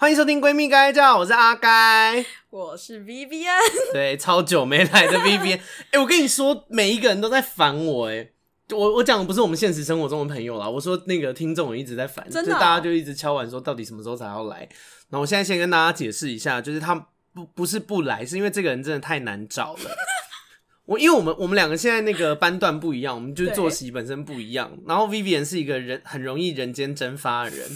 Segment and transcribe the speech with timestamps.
[0.00, 3.50] 欢迎收听闺蜜该叫，我是阿该，我是 Vivian，
[3.92, 8.30] 对，超久没来的 Vivian，哎、欸，我跟你说，每一个人都在烦我、欸，哎，
[8.76, 14.68] 我我讲的不是我们现实生活中的朋友啦，我说那个听众一直在烦，真的、哦，就大家就一直敲碗说到底什么时候才要来，
[15.08, 16.94] 那我现在先跟大家解释一下，就是他
[17.34, 19.90] 不不是不来，是因为这个人真的太难找了，
[20.86, 27.68] 我因为我们我们两个现在那个班段不一样，我们就是作息本身不一样，然后 Vivian 是一个人很容易人间蒸发的人。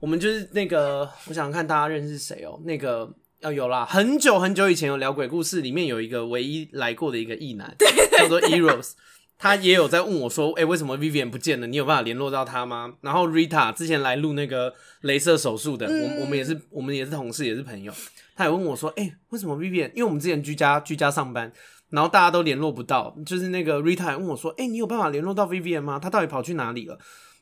[0.00, 2.58] 我们就是那个，我想看大家认识谁哦？
[2.64, 7.76] 那个要有啦，很久很久以前有聊鬼故事，里面有一个唯一来过的一个异男，
[8.16, 8.92] 叫做 Eros，
[9.38, 11.66] 他也有在问我说：“哎、欸，为什么 Vivian 不见了？
[11.66, 17.92] 你有办法联络到他吗？”然后 Rita 之前来录那个镭射手术的，我、嗯、我们也是我们也是同事也是朋友，
[18.34, 19.90] 他也问我说：“哎、欸，为什么 Vivian？
[19.90, 21.52] 因为我们之前居家居家上班，
[21.90, 25.98] 然后大家都联络不到，就是那个 Rita 问我说：‘哎、欸，你有办法联络到 Vivian 吗？
[25.98, 26.98] 他到底跑去哪里了？’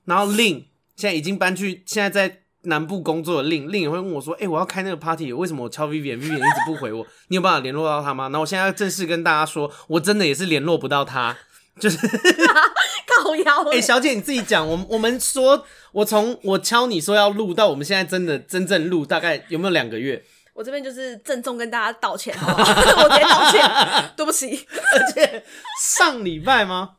[0.06, 0.64] 然后 Lin
[0.96, 2.42] 现在已经搬去，现在在。
[2.62, 7.06] 南部工作的令令也会问我说：“哎、欸，我要开那个 party，为什么我敲 Vivian，Vivian 一直不回我？
[7.28, 11.36] 你有办法联络到他吗？”那我现在要正式跟大家说，我真的也是联络不到他，
[11.78, 11.96] 就是
[13.06, 13.62] 靠腰。
[13.70, 20.24] 哎、欸，小姐你自己讲，我我们说，我从我敲你说要录到我们现在真的真正录，大概有没有两个月？
[20.52, 22.72] 我这边就是郑重跟大家道歉，好不好？
[23.04, 24.66] 我直接道歉，对不起。
[24.92, 25.44] 而且
[25.80, 26.96] 上礼拜吗？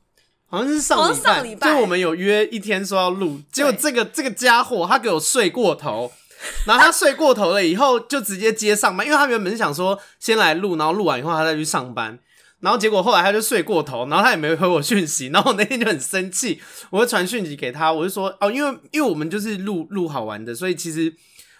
[0.50, 6.12] 好像是上礼拜，就我们有约一天说要录，结果这个这个家伙他给我睡过头，
[6.66, 12.18] 然后他睡过头了以后就直接接上班，因为他原本是想说先来录，然后录完以后他再去上班，
[12.62, 21.14] 然后结果后来他就睡过头，然后他也没回我讯息，然后我那天就很生气，我就传讯息给他，我就说哦，因为因为我们就是录录好玩的，所以其实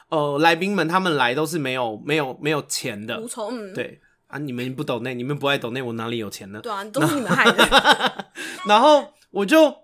[0.10, 4.02] 呃来宾们他们来都是没有没有没有钱的，无从对。
[4.30, 4.40] 啊！
[4.40, 6.60] 你们不懂内，你们不爱懂内，我哪里有钱呢？
[6.64, 8.26] 对啊，都是你们害的。
[8.66, 9.76] 然后 我就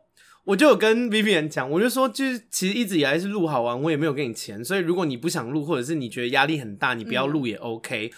[0.44, 8.12] 我就有跟 Vivian 讲，我就说，就是其实一直以来是录好玩，我也没有给你钱，所以如果你不想录，或者是你觉得压力很大，你不要录也 OK。
[8.14, 8.18] 嗯。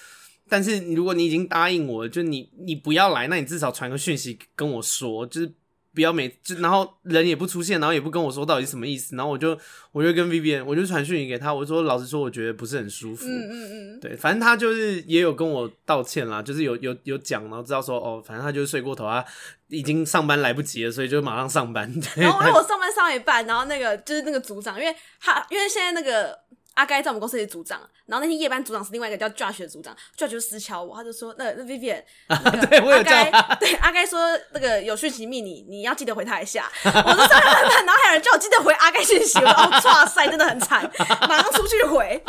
[0.50, 5.54] 但是如果你已经答应我，就你你不要来，那你至少传个讯息跟我说，就是。
[5.98, 9.58] 不要每就然后人也不出现，然后也不跟我说到底什么意思，然后我就
[9.92, 13.26] 我就跟 Vivian，我就传讯息给他，我就说老实说，我觉得不是很舒服。
[13.26, 19.26] 嗯嗯嗯，对，反正他就是也有跟我道歉啦，就是有有有讲，然后知道说哦，反正他就是睡过头啊，
[19.70, 21.92] 已经上班来不及了，所以就马上上班。
[22.16, 26.38] 然后因为我上班上一半，然后那个就是那个组长，因为他因为现在那个。
[26.78, 34.20] 阿该在我们公司是组长，然后那天夜班组长是另外一个叫 Josh 的组长，Josh 就私敲我，他就说：“那那 Vivian， 那个、对我有叫他，对阿该说
[34.54, 36.72] 那个有讯息密你，你要记得回他一下。
[36.86, 36.94] ”我说
[37.82, 40.88] ：“然后还有人叫我记得回阿该讯息，我说：“哇塞，真的很惨，
[41.28, 42.24] 马上出去回。”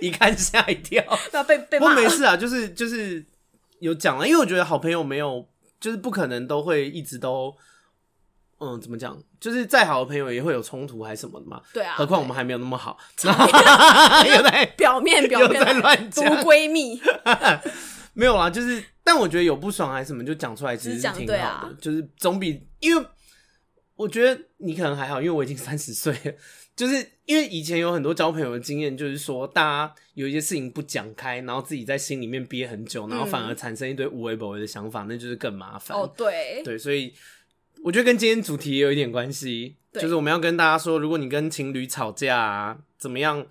[0.00, 1.94] 一看吓一跳，要被被骂。
[1.94, 3.22] 没事啊，就是就是
[3.80, 5.46] 有讲了，因为我觉得好朋友没有，
[5.78, 7.54] 就是不可能都会一直都。
[8.64, 9.16] 嗯，怎么讲？
[9.38, 11.60] 就是再好的朋友也会有冲突还是什么的嘛。
[11.72, 17.00] 对啊，何况我们还没有那么好， 又在 表面表面在乱讲闺蜜，
[18.14, 18.48] 没有啦。
[18.48, 21.42] 就是，但我觉得有不爽还是什么，就讲出来其实是挺好的。
[21.42, 23.06] 啊、就是总比，因为
[23.96, 26.32] 我觉得你可能还好，因为我已经三十岁了。
[26.74, 35.96] 就是因为以前有很多交朋友的经验，就是说大家有一些事情不讲开，然后自己在心里面憋很久，然后反而产生一堆无为不为的想法，那就是更麻烦。
[35.96, 37.14] 哦，对，对，所以。
[37.84, 43.44] 我觉得跟今天主题也有一点关系，就是我们要跟大家说，如果你跟情侣吵架啊，怎么样，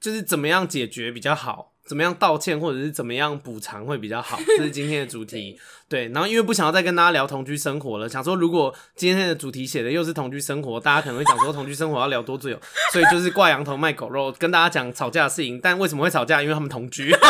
[0.00, 5.60] 就是怎么样解决比较好，怎么样道歉或者是怎么样补偿会比较好， 这是今天的主题。
[5.86, 12.58] 对，然后因为不想要再跟大家聊同居生活了，想说如果今天的主题写的又是同居生活，大家可能会想说同居生活要聊多久，
[12.90, 15.60] 所以就是挂羊头卖狗肉，跟大家讲吵架的事情。
[15.62, 16.40] 但为什么会吵架？
[16.40, 17.14] 因为他们同居。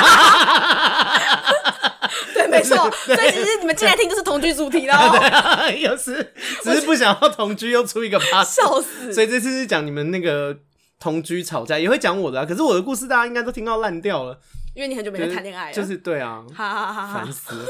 [2.54, 2.76] 没错，
[3.06, 4.94] 所以其实你们进来听就是同居主题了。
[5.10, 6.32] 对啊，又是
[6.62, 9.12] 只是不想要同居，又出一个八笑死。
[9.12, 10.56] 所以这次是讲你们那个
[11.00, 12.46] 同居吵架，也会讲我的啊。
[12.46, 14.38] 可是我的故事大家应该都听到烂掉了，
[14.74, 15.72] 因为你很久没有谈恋爱了。
[15.72, 17.66] 就是对啊，好好好，烦死了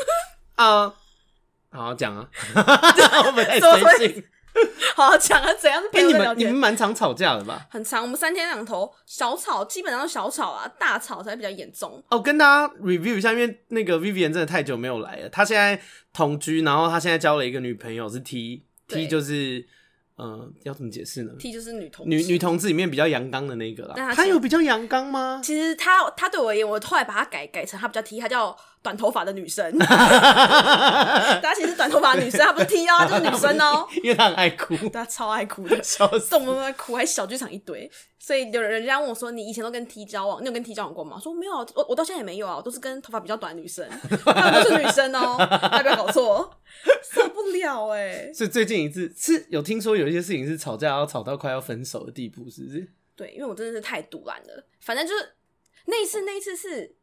[0.56, 0.93] 啊！
[1.71, 4.25] 好好讲啊， 我们太随性。
[4.95, 5.83] 好好讲啊，怎样？
[5.93, 7.67] 哎、欸，你们你们蛮常吵架的吧？
[7.71, 12.03] 很常，我们三天两头小吵，基本上都小吵啊，大吵才比较严重。
[12.11, 15.29] 哦，跟大家 review 一下，因为那个 Vivian 真的太久没有来了。
[15.29, 15.81] 他现在
[16.12, 19.67] 同居，然后他现在交了一个女朋友，是 T，T 就是。
[20.17, 24.15] 呃，要怎么解释呢？T 就是女同女女同志里面比较阳刚的那个啦。
[24.15, 25.41] 他有比较阳刚吗？
[25.43, 29.67] 其实他他对我而言，我后来把他改改成他比较 T，他叫短头发的女生。
[31.43, 33.89] 他其实短头发的女生，她不是 T 哦， 就是女生哦。
[34.03, 35.77] 因为她很爱哭，她超爱哭的，
[36.31, 37.91] 动不动在哭，还小剧场一堆。
[38.19, 43.87] 所以有人家问我说：“你以前都跟 T 交往，你有跟 T 交往过吗？”说没有，我我到现在也没有啊，我都是跟头发比较短的女生，
[44.25, 46.59] 她们都是女生哦，大家不要搞错。
[47.03, 48.33] 受不了哎、欸！
[48.35, 52.89] 所以最近一次是有听说有一些事情是吵架要吵到快要分手的地步，是不是？
[53.15, 54.67] 对，因为我真的是太赌烂了。
[54.81, 55.35] 反正就是
[55.85, 56.97] 那一次，那一次是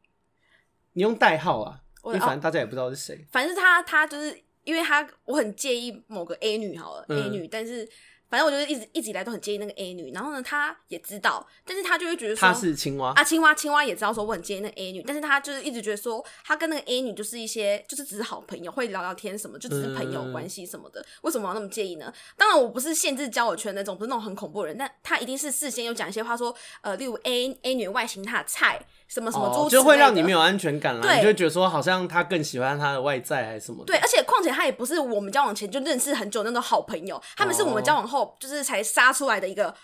[0.94, 3.26] 你用代号啊，我因为反正大家也不知道是谁。
[3.32, 7.88] 反正他，他就是因为他，我很介意某个 A 女好了、嗯、，A 女，但是。
[8.32, 22.14] 反正我就是一直一直以来都很介意那个 A 女，然后呢，他也知道，但是他就会觉得说，她是青蛙啊，青蛙青蛙也知道说我很介意那个 A 女，但是他就是一直觉得说，他跟那个 A 女就是一些就是只是好朋友，会聊聊天什么，就只是朋友关系什么的，嗯，为什么要那么介意呢？
[22.38, 28.80] 当然我不是限制交友圈那种，不是那种很恐怖的人，但他一定是事先有讲一些话说，呃，例如 A A 女外形她的菜。
[29.14, 31.16] 什么什么就会让你没有安全感啦。
[31.16, 33.88] 你就会觉得说好像他更喜欢他的外在还是什么的。
[33.88, 39.76] 对，而且况且他也不是我们交往前就认识很久那种好朋友，他们是我们交往后就是才杀出来的一个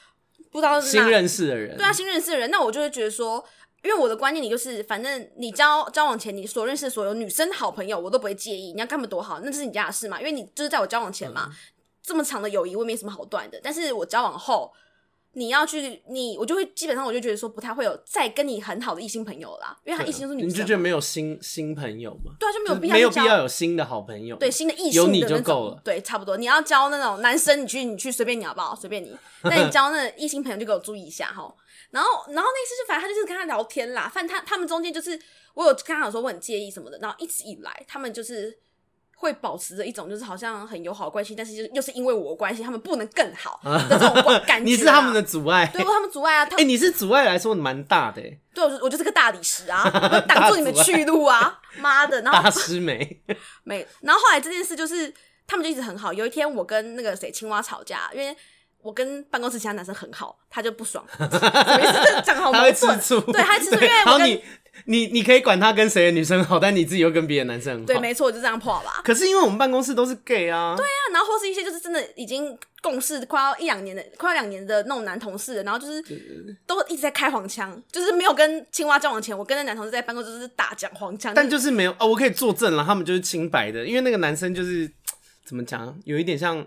[0.50, 1.76] 不知道新认识的人。
[1.76, 3.44] 对啊，新认识的人，那我就会觉得说，
[3.84, 10.18] 因为我的观念里就是，反正你交交往前你所认识所有女生好朋友，我都不会介意，你要干嘛多好，那是你家的事嘛。
[10.20, 11.56] 因为你就是在我交往前嘛，嗯、
[12.02, 13.60] 这么长的友谊我也没什么好断的。
[13.62, 14.72] 但是我交往后。
[15.34, 22.34] 你要去你，我就会基本上我就觉得说不太会有再跟你很好的异性朋友啦，因为他异性都是女生，你就觉得没有新新朋友吗？
[22.40, 26.38] 对啊，就没有必要，没有必要有新的好朋友，对新的异性有你就够了，对，差不多。
[26.38, 28.76] 你要交那种男生，你去你去随便你好不好？
[28.76, 29.16] 随便你。
[29.44, 31.54] 那你交那异性朋友就给我注意一下哈。
[31.92, 35.20] 然后然后那次就反正他就是跟他聊天啦，反正他他们中间就是
[35.54, 38.58] 我有跟他讲说我很介意什么的，然后一直以来他们就是。
[39.20, 44.14] 会保持着一种就是好像很友好的关系，但是又又是因为我的关系，他们不能更好的这种
[44.46, 44.64] 感觉、啊。
[44.64, 46.48] 你是他们的阻碍，对，他们阻碍啊。
[46.52, 48.22] 哎、欸，你是阻碍来说蛮大的，
[48.54, 49.90] 对，我就我就是个大理石啊，
[50.30, 52.22] 挡住你们去路啊，妈的！
[52.22, 53.22] 然后 大师没
[53.64, 55.12] 没，然后后来这件事就是
[55.48, 56.14] 他们就一直很好。
[56.14, 58.38] 有一天我跟那个谁青蛙吵架，因为
[58.88, 62.22] 我跟办公室其他男生很好，他就不爽，什么意思？
[62.24, 63.00] 讲好矛盾，
[63.34, 64.42] 对，他其实因为我跟。
[64.86, 67.88] 你你可以管他跟谁的女生好，但你自己又跟别的男生很好。
[67.88, 69.02] 对，没错，就这样破吧。
[69.04, 70.76] 可是因为我们办公室都是 gay 啊。
[70.78, 76.00] 对啊，然后或是一些就是真的已经共事快要一两年的，快要两年的那种男同事，然后就是
[76.68, 81.34] 都一直在开黄腔，就是没有跟青蛙交往前，我跟那男同事在办公室就是大讲黄腔。
[81.34, 84.90] 但就是没有哦，我可以作证了，他们就是清白的，因为那个男生就是
[85.44, 86.64] 怎么讲，有一点像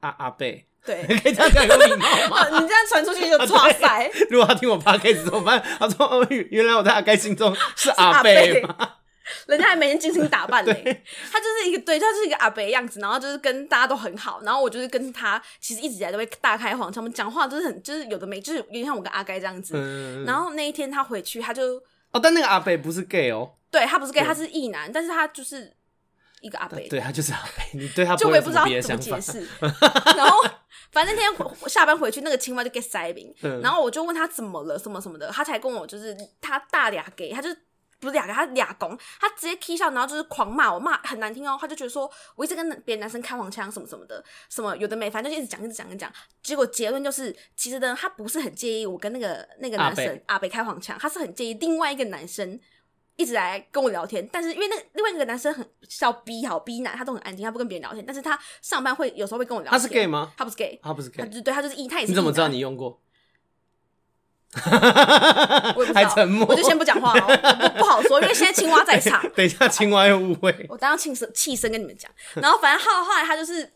[0.00, 0.64] 阿阿贝。
[0.84, 2.48] 对， 可以这样讲有礼貌吗？
[2.58, 4.10] 你这样传出去就抓塞。
[4.30, 5.62] 如果他听我 podcast 怎么办？
[5.78, 8.96] 他说：“哦，原来我在阿该心中是阿贝吗？
[9.46, 10.74] 人家还每天精心打扮呢。
[10.74, 19.74] 他就是一个，对，他就是一个阿伯样子，然后就是跟大家都很好，然后我就是跟他其实一直以来都会大开黄腔，我们讲话都是很就是有的没，就是有点像我跟阿该这样子。
[19.76, 20.24] 嗯。
[20.24, 21.80] 然后那一天他回去，他就
[22.10, 25.72] 哦，但那个阿伯不是 gay 哦，对他不是 gay，他是异男，但是他就是
[26.40, 29.46] 一个阿伯，对他就是阿伯，你对他就我也不知道怎么解释，
[30.16, 30.44] 然后。
[30.92, 37.48] 反正那天我下班回去，那个青蛙就 get 塞饼，然后我就问他怎么了，什么什么的，他才跟我就是他大俩给，他就
[37.98, 46.12] 不是俩给他俩拱，他直接 k 笑，然后就是狂骂我，骂很难听哦，他就觉得说我一直跟别的男生开黄腔什么什么的，什么有的没，反正就一直讲一直讲一直讲，
[46.42, 52.60] 结果结论就是，其实呢，他不是很介意我跟那个那个男生阿北开黄腔，他是很介意另外一个男生。
[53.16, 58.04] 一直来跟我聊天，但是因为那另外一个男生很小逼好逼男，他都很安静，他不跟别人聊天。
[58.04, 59.78] 但是他上班会有时候会跟我聊天。
[59.78, 60.32] 他是 gay 吗？
[60.36, 62.12] 他不是 gay，他不是 gay，他就对，他就是一，他也是。
[62.12, 63.00] 你怎么知道你用过？
[65.74, 69.22] 我也不知道，还沉默，我就先不讲话了，不不好说，因为现在青蛙在场。
[69.34, 70.54] 等一下，青蛙又误会。
[70.68, 73.72] 我当要气声气声跟你们讲，然后反正后后来他就是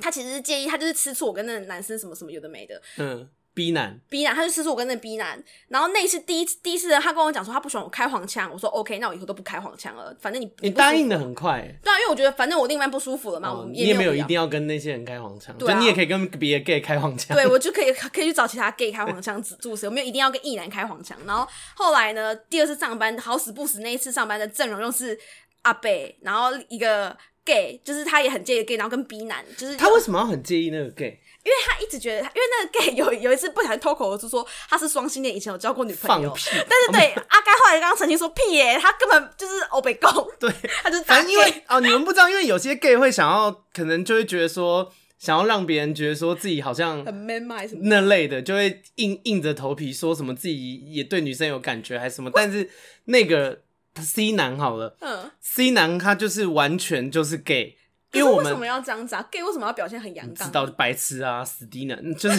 [0.00, 2.80] 他其实是介意，他就是吃醋我跟那个男生什么什么有的没的。
[2.96, 3.28] 嗯。
[3.58, 21.18] B 男，B 男，他就吃醋我跟那 B 男，然后那一次第一次第一次他跟我讲说他不喜欢我开黄腔，我说 OK，那我以后都不开黄腔了，反正你你答应的很快，对啊，因为我觉得反正我另一半不舒服了嘛，哦、也你也没有一定要跟那些人开黄腔，对、啊，你也可以跟别的 gay 开黄腔，对我就可以可以去找其他 gay 开黄腔主持，我没有一定要跟异男开黄腔。
[21.26, 25.18] 然后后来呢，第二次上班好死不死那一次上班的阵容又是
[25.62, 31.18] 阿北，然后一个 gay，就是他也很介意 gay，然后跟 B 男就是他为什么要很介意那个 gay？
[31.44, 36.36] 因为他一直觉得，因为那个 gay 有有一次不小心脱口而出说他是双性恋，以前有交过女朋友。
[36.52, 40.10] 但是对 阿该后来刚刚澄清说屁耶，他根本就是欧北共。
[40.38, 40.50] 对，
[40.82, 52.30] 他就反正因为哦，你们不知道，因为有些 gay 会想要，可能就会觉得说，想要让别人觉得说自己好像很 man 嘛，什么那类的，就会硬硬着头皮说什么自己也对女生有感觉还是什么。
[52.34, 52.68] 但是
[53.06, 53.62] 那个
[54.00, 57.76] C 男好了，嗯，C 男他就是完全就是 gay。
[58.12, 60.46] 因为我们为什么要这样子啊？gay 为什么要表现很阳刚？
[60.46, 62.38] 知道白痴啊，死低男，就是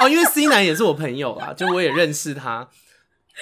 [0.00, 2.68] 哦，因为 C 男也是我朋友啊，就我也认识他。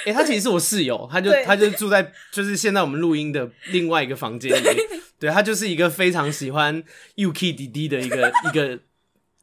[0.04, 4.62] 哎、欸，他其实是我室友，他就他就住在就是现在我们录音的另外一个房间里。
[4.62, 6.82] 对，对他就是一个非常喜欢
[7.16, 8.78] UK 弟弟的一个一个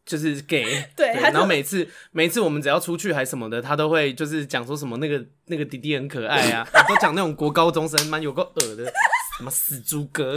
[0.06, 0.64] 就是 gay
[0.96, 1.14] 对。
[1.14, 8.86] 对，然后每次每次我们只要出去还什么的，他都会就是讲说什么那个那个弟弟很可爱啊，都讲那种国高中生蛮有个耳的
[9.38, 10.36] 什么死猪哥，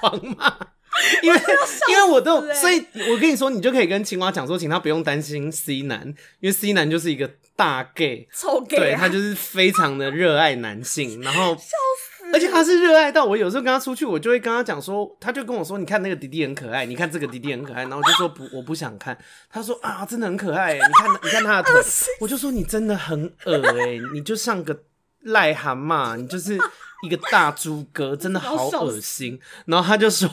[0.00, 0.56] 狂骂。
[1.22, 1.40] 因为
[1.88, 6.06] 因为我都，所以我跟你说，你就可以跟青蛙讲说，请他不用担心 C 男，
[6.40, 19.16] 因为 C 男就是一个大 gay，臭 gay，对，他就是非常的热爱男性，然后 笑死，而且他是热爱到我有时候跟他出去，我就会跟他讲说，他就跟我说，你看那个弟弟很可爱，你看这个弟弟很可爱，然后我就说不，我不想看，
[19.50, 21.82] 他说啊，真的很可爱，你看你看他的腿，
[22.20, 24.82] 我就说你真的很恶哎，你就像个
[25.26, 26.58] 癞蛤蟆，你就是。
[27.02, 30.28] 一个大猪哥真的好恶心，然后他就说：“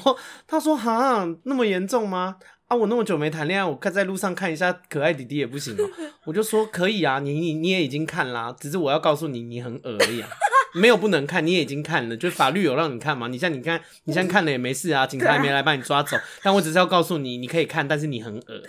[0.46, 2.36] 他说哈，那么严重吗？
[2.67, 5.84] 啊，我那么久没谈恋爱，我看在路上看一下可爱弟弟也不行吗？”
[6.27, 10.27] 我就说：“可以啊，你你你也已经看啦，只是我要告诉你，你很恶而已啊。”
[10.78, 13.28] 没有不能看，你也已经看了，就法律有让你看嘛。
[13.28, 16.16] 你像你看，你现在看了也没事啊，警察也没来把你抓走。
[16.44, 18.64] 但我只是要告诉你，你可以看，但是你很恶。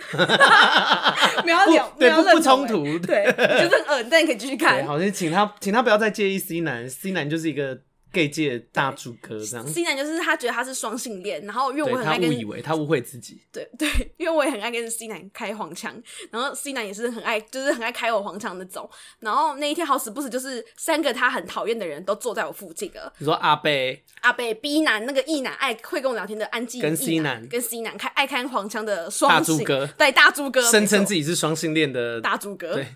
[1.45, 3.25] 没有聊，对，不不冲突，对，
[3.61, 4.85] 就是恶，但你可以继续看。
[4.85, 7.79] 好，就请他，请他不要再介意 C 男，C 男就是一个。
[8.11, 13.87] Gay 界大猪哥这样，C 男就是他觉得他是双性恋，然后因为我很爱跟他误以为他误会自己，对 对，
[14.17, 16.01] 因为我也很爱跟 C 男开黄腔，
[16.31, 18.89] 然后 C 男也是很爱，就是很爱开我黄腔那种。
[19.19, 23.13] 然后那一天好死不死，就是三个他很讨厌的人都坐在我附近了。
[23.19, 32.87] 你说阿贝、阿贝、B 男那个 E 男爱会跟我聊天的安静，跟 C 男跟 C 男开爱开黄腔的双大猪哥，对大猪哥，声称自己是双性恋的大猪哥，对。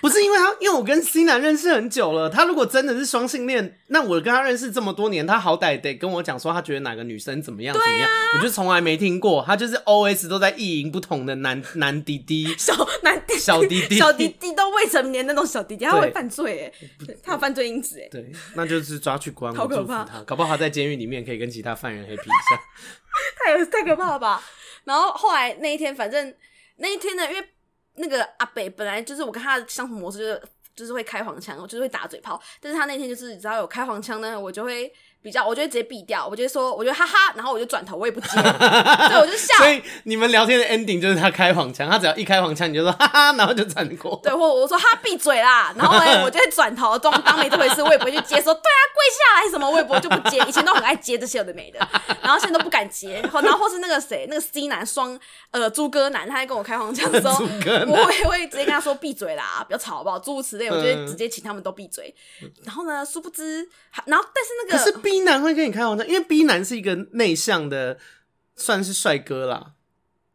[0.00, 2.28] 不是因为他，因为我跟 C 男认识很久了。
[2.28, 8.08] 他如果真的是双性恋，那我跟他认识这么多年，他好歹得跟我讲说他觉得哪个女生怎么样怎么样。
[8.08, 16.88] 啊、我就从来没听过，他就是 always 都在意淫不同的男男弟弟、 小男弟、小弟弟、小弟弟都未成年那种小弟弟，他会犯罪哎，
[17.22, 18.08] 他有犯罪因子哎。
[18.10, 20.04] 对，那就是抓去关，好可怕。
[20.04, 22.60] 他搞不好他在监狱里面可以跟其他犯人 happy 一下。
[23.44, 24.42] 太太可怕了吧？
[24.84, 26.34] 然后后来那一天，反正
[26.76, 27.48] 那一天呢，因为
[27.96, 30.42] 那个阿北本来就是我跟他的相处模式就是。
[30.82, 39.54] 就是会开黄腔，我就是会打嘴炮，但是他那天就是只要有开黄腔呢，我就会比较，我就会直接闭掉，我就会说，我就哈哈，然后我就转头，我也不接，对，我就笑。
[39.62, 44.20] 所以你们聊天的 ending 就是他开黄腔，他只要一开黄腔，你就说哈哈，然后就转过。
[44.22, 50.42] 对，或我说哈闭嘴啦，然后呢，我就会转头装当没这回事，我也不会去接，说对啊，跪下来什么，我也不会就不接。
[50.48, 51.78] 以前都很爱接这些有的没的，
[52.20, 53.22] 然后现在都不敢接。
[53.22, 55.18] 然后或是那个谁，那个 C 男双
[55.52, 57.44] 呃猪哥男，他在跟我开黄腔的时候，
[57.86, 60.18] 我也会直接跟他说闭嘴啦，不要吵好不好？
[60.18, 62.14] 诸如此类，我就会直接请他们都闭嘴。
[62.64, 63.68] 然后呢，殊不知，
[64.06, 65.94] 然后但是那个可是 B 男会跟你开黄。
[66.08, 67.98] 因为 B 男是一个内向的，
[68.56, 69.72] 算是帅哥啦。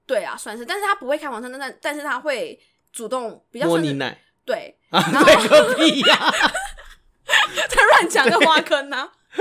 [0.05, 2.59] 对啊，算是，但是他不会开黄腔，但但但是他会
[2.93, 4.21] 主动比较摸你奶。
[4.45, 6.15] 对，然后个屁呀！
[7.25, 9.11] 他乱讲个花坑呢、啊。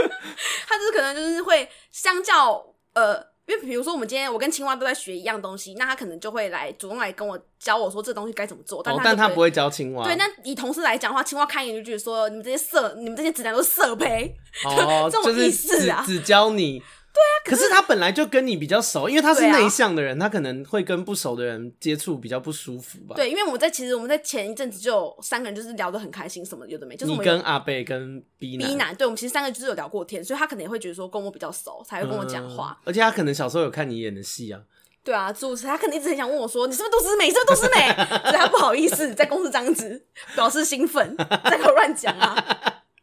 [0.66, 3.35] 他就是可能就是会相较呃。
[3.46, 8.82] 因为比如说，我们今天我跟青蛙都在学一样东西，那他可能就会来主动来跟我教我说这东西该怎么做。
[8.82, 10.04] 但他、哦、但他不会教青蛙。
[10.04, 14.34] 对，那以同事来讲的话，青蛙看一眼就觉得说，你们这些色，你们这些直男都是色胚，
[14.64, 16.82] 哦， 这种意思啊，只，只教你。
[17.16, 23.14] 对啊可，可是他本来就跟你比较熟，因为他是内向的人，啊，他可能会跟不熟的人接触比较不舒服吧。
[23.16, 32.82] 对，因为我们在其实我们在前一阵子就三个人就是聊得很开心，什么有的没，就是我你跟阿贝跟 B 男，B 男，对，我们其实三个就是有聊过天，所以他可能也会觉得说跟我比较熟，才会跟我讲话，嗯。
[32.84, 34.60] 而且他可能小时候有看你演的戏啊。
[35.02, 37.28] 对啊，主持他可能一直很想问我说：“你是不是杜思美？
[37.28, 37.94] 你 是不是杜思美？”
[38.28, 40.04] 所以他不好意思在公司这样子
[40.34, 42.34] 表示兴奋，在给我乱讲啊。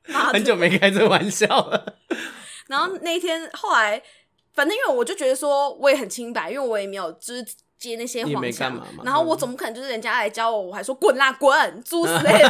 [0.34, 1.96] 很久没开这个玩笑了。
[2.68, 4.02] 然后那一天后来。
[4.56, 7.44] 反正因为我就觉得说我也很清白，因为我也没有就是
[7.80, 12.50] 接那些黄腔，然后我总不可能就是人家来教我，我还说滚啦滚，猪之类的，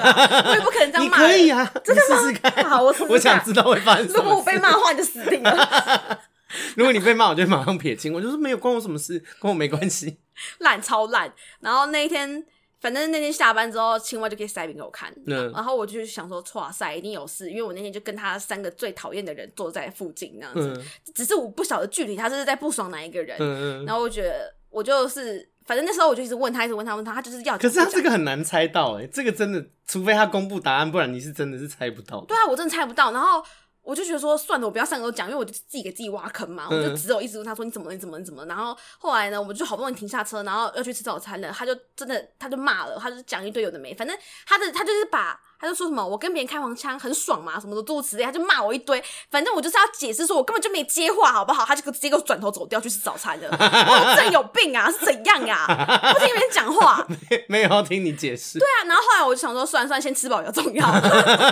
[0.49, 1.21] 我也不可能这样骂。
[1.21, 2.21] 你可以啊，真的吗？
[2.21, 2.69] 试试看。
[2.69, 3.13] 好，我试试看。
[3.15, 4.19] 我想知道会发生什么。
[4.19, 6.19] 如果我被骂的话，你就死定了。
[6.75, 10.17] 如果你被骂，我就马上撇清，我就是没有关我什么事，跟我没关系。
[10.59, 11.33] 烂超烂。
[11.61, 12.45] 然后那一天。
[12.83, 20.85] 反正那天下班之后，青蛙就可以塞饼给我看，嗯，然后我就想说，哇塞，一定有事，因为我那天就跟他三个最讨厌的人坐在附近那样子，嗯，
[21.15, 32.19] 只是我不晓得具体他是在不爽哪一个人，嗯，然后我觉得我就是，反正那时候我就一直问他，一直问他，问他，他就是要，可是他这个很难猜到，哎，这个真的，除非他公布答案，不然你是真的是猜不到。
[32.25, 33.41] 对啊，我真的猜不到，然后。
[33.83, 36.67] 我就觉得说算了，我不要上个都讲，因为我就自己给自己挖坑嘛。
[36.71, 37.93] 嗯、我就只有一直问他说，你怎么了？
[37.93, 38.19] 你怎么了？
[38.19, 38.47] 你怎么了？
[38.47, 45.39] 然后后来呢，我们就好不容易停下车，然后要去吃早餐了，他就真的他就骂了，他就讲一堆有的没，反正他的他就是把。
[45.63, 49.01] 他就说什么我跟别人开黄腔很爽嘛，什么的诸如此类，他就骂我一堆。
[49.31, 51.63] 反正我就是要解释说，我根本就没接话，好不好？
[51.65, 53.47] 他就直接给我转头走掉去吃早餐了。
[53.55, 55.65] 我真有病啊，是怎样、啊？
[56.11, 58.59] 不听别人讲话， 没没有要听你解释。
[58.59, 60.85] 对啊，然后后来我就想说，算了算了，先吃饱比较重要。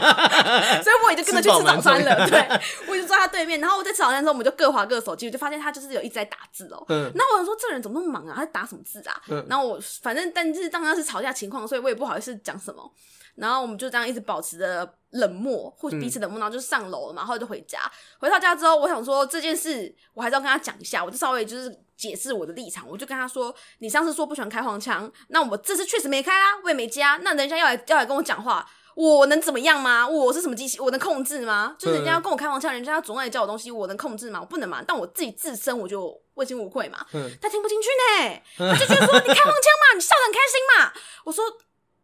[0.83, 2.27] 所以我也就跟着去吃早餐了。
[2.27, 2.45] 对，
[2.89, 6.85] 我就坐在他对面，然后我在吃早餐的时候，我们就各划各手机，我就发现他就是有一直在打字哦、喔。
[6.89, 7.03] 嗯。
[7.15, 8.33] 然后我想说，这人怎么那么忙啊？
[8.35, 9.15] 他在打什么字啊？
[9.29, 9.45] 嗯。
[9.49, 12.91] 然后我反正，但是当时是吵架情况，所以我也不好意思讲什么。
[13.35, 17.79] 然后我们就这样一直保持着冷漠，或彼此冷漠，然后就上楼了嘛，然后就回家。
[18.19, 30.05] 回到家之后，我想说这件事我还是要跟他讲一下，我就稍微就是解释我的立场，我就跟他说：“你上次说不喜欢开黄腔，那我这次确实没开啊，我也没加，那人家要来要来跟我讲话。”我能怎么样吗？
[30.05, 30.77] 我是什么机器？
[30.77, 31.73] 我能控制吗？
[31.79, 34.41] 就是人家要跟我开黄腔，人家要总爱教我东西，我能控制吗？
[34.41, 34.83] 我不能嘛。
[34.85, 36.99] 但我自己自身我就问心无愧嘛。
[37.13, 40.91] 嗯、他听不进去呢，他就觉得说 你开黄腔嘛，你笑得很开心嘛。
[41.23, 41.45] 我说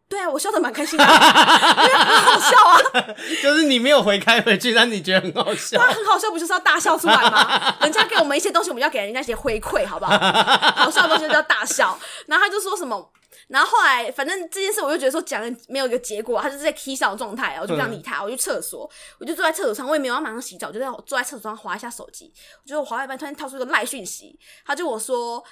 [0.08, 2.78] 对啊，我笑得蛮开心的， 因为很好笑啊。
[3.42, 5.78] 就是你没有回开回去，但你觉得很好笑。
[5.78, 7.76] 对，很好笑，不就是要大笑出来吗？
[7.82, 10.16] 人家给我们一些东西，我们要给人家一些回馈，好不好？
[10.76, 11.98] 好笑的东西就要大笑。
[12.26, 13.12] 然后他就说什么？
[13.48, 22.32] 然后后来，反正这件事我就觉得说讲没有一个结果，他就是在 k 笑的状态，我就不想理他，我去厕所，我就坐在厕所上，我也没有要马上洗澡，我就在坐在厕所上划一下手机，
[22.64, 25.44] 我就划一半，突然跳出一个赖讯息，他就我说。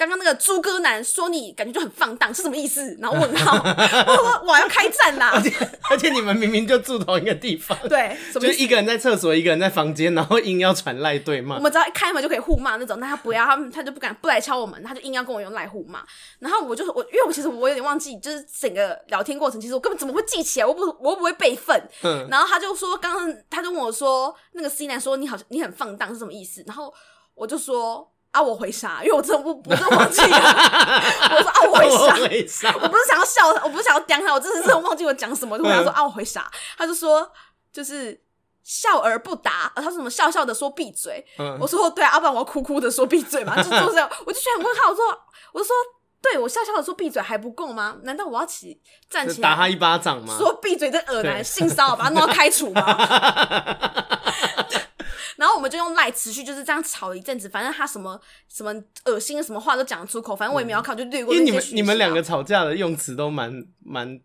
[0.00, 2.96] 刚刚那个猪哥男说你感觉就很放荡，是什么意思？
[3.02, 5.32] 然后 问号，我说我要开战啦！
[5.36, 5.52] 而且
[5.90, 11.56] 而且你们明明就住同一个地方，对，就一个人在厕所，一个人在房间，然后硬要传赖对骂。
[11.56, 16.02] 我们只要一开门就可以互骂那种，那他不要，他他就不敢不来敲我们，他就硬要跟我用赖互骂。
[16.38, 20.66] 然后我就我，因为我其实我有点忘记，就是整个聊天过程，其实我根本怎么会记起来？
[20.66, 21.78] 我不我不会备份。
[22.04, 22.26] 嗯。
[22.30, 26.64] 然后他就说，刚刚他就问我说，那个 C 男说你好像你很放荡是什么意思？
[26.66, 26.90] 然后
[27.34, 28.10] 我就说。
[28.32, 28.40] 啊！
[28.40, 29.00] 我回啥？
[29.02, 30.28] 因为我真的不，我真的忘记了。
[31.36, 31.60] 我说啊！
[31.66, 32.14] 我回啥？
[32.14, 32.74] 回啥？
[32.80, 35.58] 我不是想要笑他，我不是想要刁他，我真的是忘记我讲什么。
[35.58, 36.04] 就跟他说啊！
[36.04, 36.50] 我回啥？
[36.78, 37.28] 他就说
[37.72, 38.20] 就是
[38.62, 39.72] 笑而不答。
[39.74, 41.26] 他说什么笑笑的说闭嘴。
[41.38, 43.56] 嗯、我说对啊，要不然我要哭哭的说闭嘴嘛。
[43.56, 44.90] 就就是这样，我就觉得很问号。
[44.90, 45.04] 我说
[45.52, 45.74] 我就说
[46.22, 47.96] 对我笑笑的说闭嘴还不够吗？
[48.02, 50.36] 难道我要起站起来打他一巴掌吗？
[50.38, 52.80] 说闭嘴这恶男性骚扰，把他弄到开除吗？
[55.40, 58.72] 然后我们就用赖持续就是这样吵了一阵子，反正他什么什么
[59.06, 61.34] 恶心的什么话都讲得出口，反正我也没有考，就略过。
[61.34, 64.20] 因为你们你们两个吵架的用词都蛮蛮。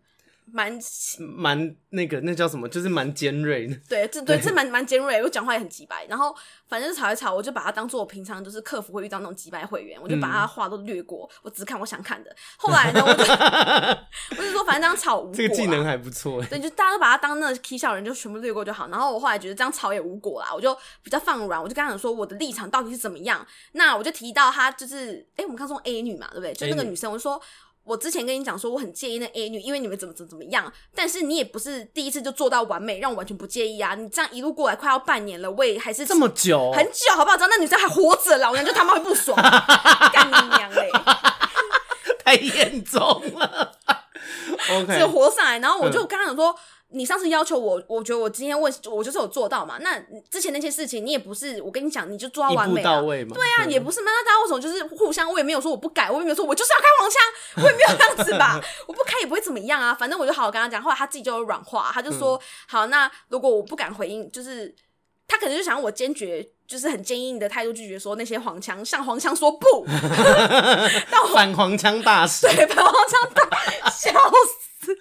[0.52, 0.78] 蛮
[1.18, 2.68] 蛮那个，那叫什么？
[2.68, 3.76] 就是蛮尖锐的。
[3.88, 6.06] 对，这对这蛮蛮尖锐，我讲话也很直白。
[6.06, 6.34] 然后
[6.68, 12.34] 反正吵一吵，我就把它当做我平常就是客服会遇到那种直白会员，我就把他话都略过，我只看我想看的。
[12.56, 13.24] 后来呢，我就
[14.38, 15.34] 我就说，反正这样吵无果。
[15.34, 16.42] 这个技能还不错。
[16.44, 18.88] 对，就大家都把他当那个 K 笑人，就全部略过就好。
[18.88, 23.44] 然后我后来觉得这样吵也无果啦，我就比较放软，我就跟他讲说我的立场到底是怎么样。
[23.72, 26.54] 那我就提到他就是，哎，我们刚说 A 女嘛，对不对？
[26.54, 27.40] 就那个女生，我就说。
[27.86, 30.70] 我之前跟你讲说，我很介意那 A 女，因为你们怎么怎么怎么样。
[30.92, 33.94] 但是你也不是第一次就做到完美，让我完全不介意啊！
[33.94, 37.36] 你这样一路过来快要半年了，我也还是这么久，很久，好不好？
[37.38, 39.36] 那女生还活着，老娘就他妈会不爽，
[40.12, 40.90] 干你娘嘞！
[42.24, 43.72] 太严重了。
[44.72, 46.50] OK，就活上来，然后我就跟他讲说。
[46.50, 46.56] 嗯
[46.90, 49.76] 你上次要求我，我觉得我今天问，我就是有做到嘛。
[49.80, 53.34] 那之前那些事情，你也不是我跟你讲，你就做到完美，到位嘛。
[53.34, 54.10] 对啊，嗯、也不是嘛。
[54.12, 55.30] 那大家为什么就是互相？
[55.30, 58.60] 我也没有说我不改，我也没有说我就是要开黄腔，我也没有这样子吧。
[58.86, 59.92] 我不开也不会怎么样啊。
[59.92, 60.80] 反正我就好好跟他讲。
[60.80, 64.72] 后来他自己就有软化，他就说：“嗯、好，那如果我不敢回应，就是
[65.26, 69.84] 他可能就想要我坚决，就是很坚硬的态度拒绝说那些黄腔，向黄腔说不。
[71.10, 74.96] 但我”反黄腔大师，对，反黄腔大，笑死。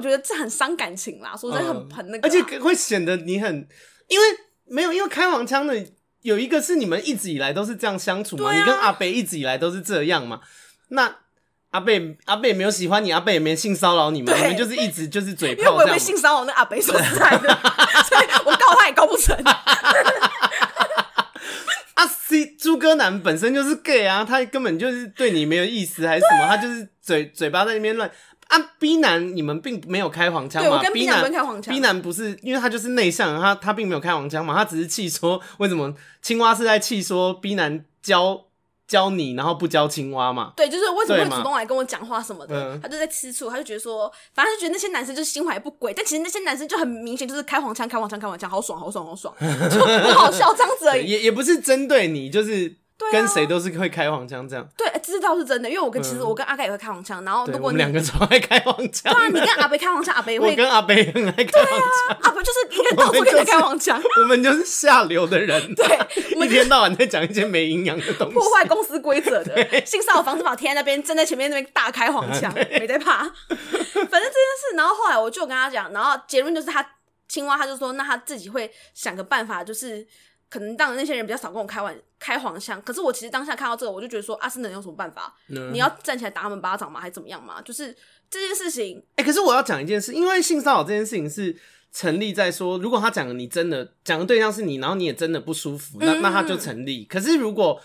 [0.00, 3.68] 觉得这很伤感情啦，说真的很很那个、啊，而且会显得你很，
[4.08, 4.26] 因为
[4.66, 5.86] 没有，因为开黄腔的
[6.22, 10.40] 有一个是你们一直以来都是这样相处嘛，啊、你跟阿北一直以来都是这样嘛，
[10.88, 11.16] 那
[11.70, 17.48] 阿贝阿北也没有喜欢你，阿贝也没性骚扰你们，你们就是一直就是嘴炮，因为我也会性骚扰那阿北说实在的，
[18.08, 19.36] 所以我告他也告不成。
[21.94, 28.10] 阿 C 猪哥男本身就是 gay 啊，他根本就是对你没有意思还是什么，他就是嘴嘴巴在那边乱。
[28.50, 38.46] 啊，B 男你们并没有开黄腔嘛？B 男开黄腔，B 男不是因为他就是内向，他他并没有开黄腔嘛，他只是气说为什么青蛙是在气说 B 男教
[38.88, 40.52] 教你，然后不教青蛙嘛？
[40.56, 49.32] 对，就是为什么会主动来跟我讲话什么的，他就在吃醋，他就觉得说，反正就觉得那些男生就是心怀不轨，但其实那些男生就很明显就是开黄腔，开黄腔，开黄腔，好爽，好爽，好爽，
[49.70, 52.79] 就很好笑这样子而已， 也也不是针对你，就是。
[53.12, 55.68] 跟谁都是会开黄腔这样，对，这倒是真的。
[55.68, 60.50] 因为我跟其实我跟阿盖也会开黄腔，然后如果你们两个超爱开黄腔，对啊，你跟阿北开黄腔，阿北也会。
[60.52, 64.00] 我跟阿北很爱开黄腔，阿北就是一天到晚在开黄腔。
[64.22, 69.86] 我们就是下流的人， 对，一天到晚在讲一些没营养的东西，破坏公司规则的。
[69.86, 73.18] 性骚扰防治法贴在那边，站在前面那边大开黄腔， 没在怕。
[73.18, 74.32] 反正这件
[74.70, 76.84] 事，然后后来我就跟他讲，然后结论就是他
[77.28, 80.06] 青蛙，他就说那他自己会想个办法，就是。
[80.50, 85.34] 可能当那些人比较少跟我开玩开黄腔，可是我其实当下看到这个，我就觉得说，阿、啊、是能有什么办法？
[85.48, 87.00] 嗯、你要站起来打他们巴掌吗？
[87.00, 87.62] 还是怎么样吗？
[87.62, 87.96] 就是
[88.28, 91.56] 这件事情，哎、欸，可是我要讲一件事，因为性骚扰这件事情是
[91.92, 97.04] 成立在说，如果他讲的你真的讲的对象是你，然后你也真的不舒服，那那他就成立。
[97.04, 97.80] 嗯、可是如果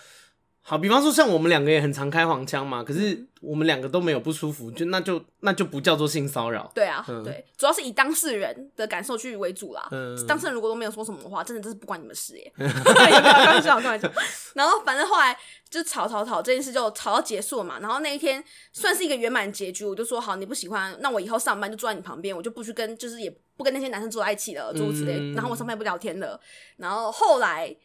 [0.68, 6.68] 好，比方说像我们两个也很常开黄腔嘛，可是我们两个都没有不舒服，就那就那就不叫做性骚扰。
[6.74, 9.86] 对啊，嗯、对，主要是以当事人的感受去为主啦。
[9.92, 12.52] 嗯，当事人如果都没有说什么的话，真的这是不关你们事耶。
[12.56, 14.10] 开玩笑，开玩笑。
[14.54, 15.38] 然后反正后来
[15.70, 17.78] 就吵吵吵，这件事就吵到结束了嘛。
[17.78, 25.16] 然后那一天算是一个圆满结局，我就说好，你不喜欢，那我以后上班就坐在你旁边，我就不去跟，就是也不跟那些男生坐在一起了，诸如此类。
[25.16, 26.40] 嗯、然后我上班也不聊天了。
[26.76, 27.76] 然后后来。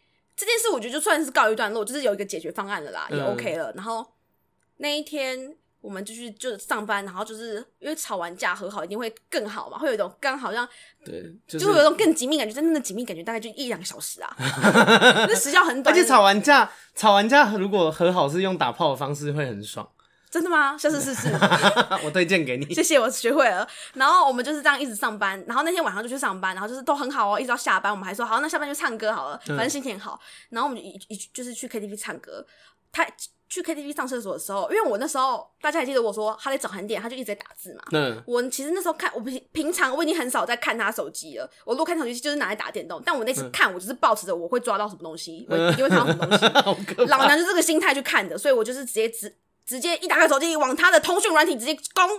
[0.41, 3.71] 这件事我觉得就算是告一段落，就是有一个解决方案了啦，嗯、也 OK 了。
[3.73, 4.03] 然后
[4.77, 10.67] 那一天我们就去就上班，然后就是因为吵完架和好一定会更好嘛，会有一种刚好像
[11.05, 12.51] 对，就是、就会有一种更紧密感觉。
[12.53, 14.35] 真正的紧密感觉大概就一两个小时啊，
[15.29, 15.95] 那时效很短。
[15.95, 19.87] 而且吵完架，吵完架如果和好是用打炮的方式，会很爽。
[20.31, 20.77] 真的吗？
[20.77, 21.27] 下次试试。
[22.05, 22.65] 我推荐给你。
[22.73, 23.67] 谢谢，我学会了。
[23.95, 30.17] 然后我们就是这样一直上班，然后那天晚上就去上班，然后就是都很好哦，一直到下班，我们还说好，那下班就唱歌好了，反正心情好。
[30.49, 32.45] 然后我们就一一就是去 KTV 唱歌。
[32.93, 33.05] 他
[33.47, 37.81] 去 KTV 上厕所的时候，因为我那时候大家还记得我说他在找韩点，他就一直在打字嘛。
[37.91, 38.21] 嗯。
[38.25, 41.49] 我其实那时候看，我平平常我已经很少在看他手机了。
[41.65, 47.05] 我如果看手机就是拿来打电动，但我那次看，我就是抱持着我会抓到什么东西，我一定会 看到什么东西。
[47.09, 49.33] 老娘就这个心态去看的，所以我就是直接直。
[49.65, 52.09] 直接一打开手机，往他的通讯软体直接攻，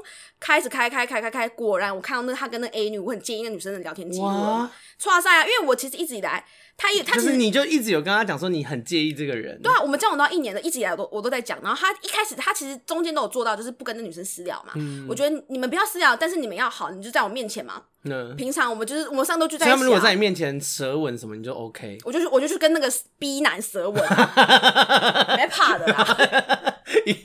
[0.41, 4.27] 开始开开开开开，果然我看到那他跟那 A 女，我很介意那女生的聊天记录。
[4.27, 5.45] 哇塞啊！
[5.45, 6.45] 因为我其实一直以来，
[6.77, 9.61] 他也他其实你就一直有跟他讲说你很介意这个人。
[9.61, 11.61] 对啊，我们交往到一年了，一直以来我都我都在讲。
[11.61, 14.73] 然后他一开始他其实中间都有做到，就是不跟那女生私聊嘛。
[14.77, 15.05] 嗯。
[15.09, 17.83] 我觉得你们不要私聊，但是你们要好，你就在我面前嘛。
[18.05, 18.35] 嗯。
[18.37, 19.71] 平常我们就是我们上周聚在一起。
[19.71, 21.99] 他们如果在你面前舌吻什么，你就 OK。
[22.05, 24.03] 我就去我就去跟那个 B 男舌吻，
[25.37, 26.75] 没怕的啦。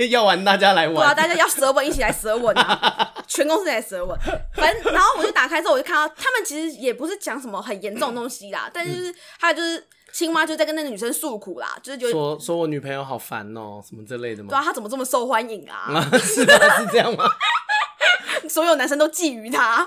[0.09, 3.13] 要玩大家来玩，对啊，大家要舌吻一起来舌吻啊！
[3.27, 4.17] 全公司来舌吻，
[4.53, 14.49] 反正然后我就打开之后，我就看到他们其实也不是讲什么很严重的东西啦，但是就是还有就是青蛙就在跟那个女生诉苦啦，就是觉得说说我女朋友好烦哦、喔，什么之类的吗？
[14.49, 16.09] 对啊，她怎么这么受欢迎啊？
[16.17, 17.25] 是的，是这样吗？
[18.49, 19.85] 所有男生都觊觎她，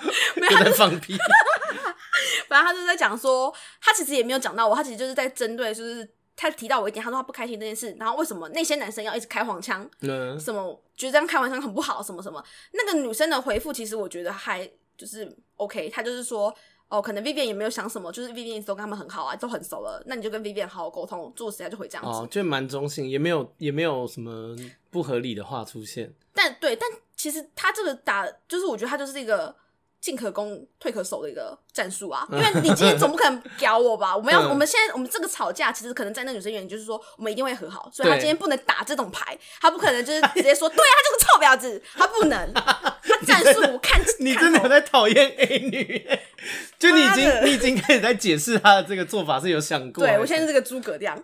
[0.36, 1.16] 没有在放屁。
[2.48, 6.08] 反正他就是在讲说，他其实也没有讲到我，他其实就是在针对就是。
[6.38, 9.88] 他提到我一点，他说他不开心这件事，然后为什么那些男生要一直开黄腔？
[10.00, 12.44] 嗯，什么觉得这样开黄腔很不好，什么什么？
[12.72, 16.54] 那个女生的回复其实我觉得还就是 OK，她就是说
[16.88, 22.10] 哦，可能 Vivian 也没有想什么，就是 Vivian 都跟他们很好啊，都很熟了，那你就跟 Vivian 好好沟通，做实在就会这样子。
[22.10, 24.54] 哦，就蛮中性，也没有也没有什么
[24.90, 26.12] 不合理的话出现。
[26.34, 29.56] 但对，但其实他这个打，就是我觉得他就是一个。
[30.00, 34.16] 进可攻，退可守的一个战术啊，因为你今天总不可能屌我吧？
[34.16, 46.08] 我们要，我们现在，我们这个吵架，其实可能在那女生眼里就是说，我们一定会和好，所以他今天不能打这种牌，他不可能就是直接说，对啊，他就是臭婊子， 他不能，他战术我看，你真的在讨厌 A 女，
[46.78, 51.20] 就你已经，你已经开始在解释他的这个做法是有想过，对我现在是这个诸葛亮，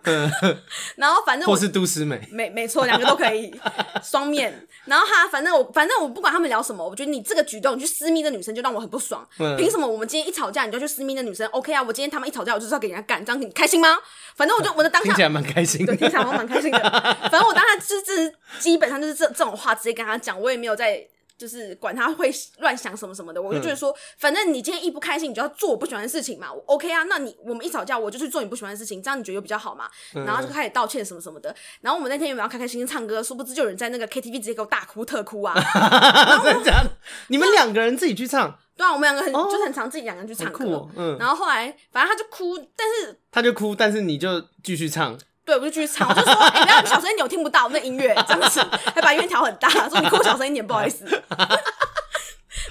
[0.97, 3.51] 然后反正我是杜诗美，没没错，两个都可以，
[4.03, 8.73] 双面，然后他反正我反正我不管他们聊什么，我觉得你这个举动，你去私密的女生就让。
[8.73, 9.23] 我很不爽，
[9.55, 13.97] 凭什么我们今天一吵架你就去私密的女生？OK 啊，我今天他们一吵架我就是要给人家干，这样你开心吗？
[14.35, 16.79] 反正我就 我的当下听起来蛮开心的，对，听起来我蛮开心的。
[16.79, 21.07] 反正我当下就是这基本上就是这这种话直接跟他讲，我也没有在。
[21.37, 26.51] 就是管他会乱想什么什么的，我就觉得说，反正你今天一不开心，你就要做我不喜欢的事情嘛。
[26.53, 29.89] 我 OK 啊，那你我们一吵架，我就去做你不喜欢的事情，这样你觉得有比较好嘛？
[30.13, 31.53] 然后就开始道歉什么什么的。
[31.81, 33.21] 然后我们那天有没有开开心心唱歌？
[33.21, 35.53] 殊不知就有人在那个 KTV 直接给我大哭特哭啊！
[36.43, 36.89] 真的假的？
[37.27, 38.57] 你们两个人自己去唱？
[38.75, 40.87] 对啊，我们两个很就是很常自己两个人去唱歌。
[40.95, 41.17] 嗯。
[41.19, 45.17] 然后后来反正他就哭，但是他就哭，但是你就继续唱。
[45.45, 48.59] 对，我就继续唱，我就说，哎、欸，不要小声一点，我听不到那音乐，真的是，
[48.95, 51.05] 还把音乐调很大，说你哭小声一点，不好意思。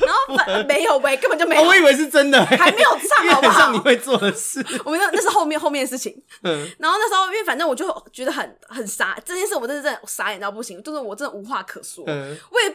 [0.00, 1.62] 然后反没有喂，根本就没有。
[1.62, 3.58] 我以为是真的，还没有唱，好不好？
[3.58, 6.12] 像你会做的事，我们那那是后面后面的事情。
[6.42, 6.68] 嗯。
[6.78, 12.04] 然后那时候，因为反正我就觉得很很傻，这件事我真的真的傻眼到不行，就是我真的无话可说。
[12.06, 12.36] 嗯。
[12.50, 12.74] 我也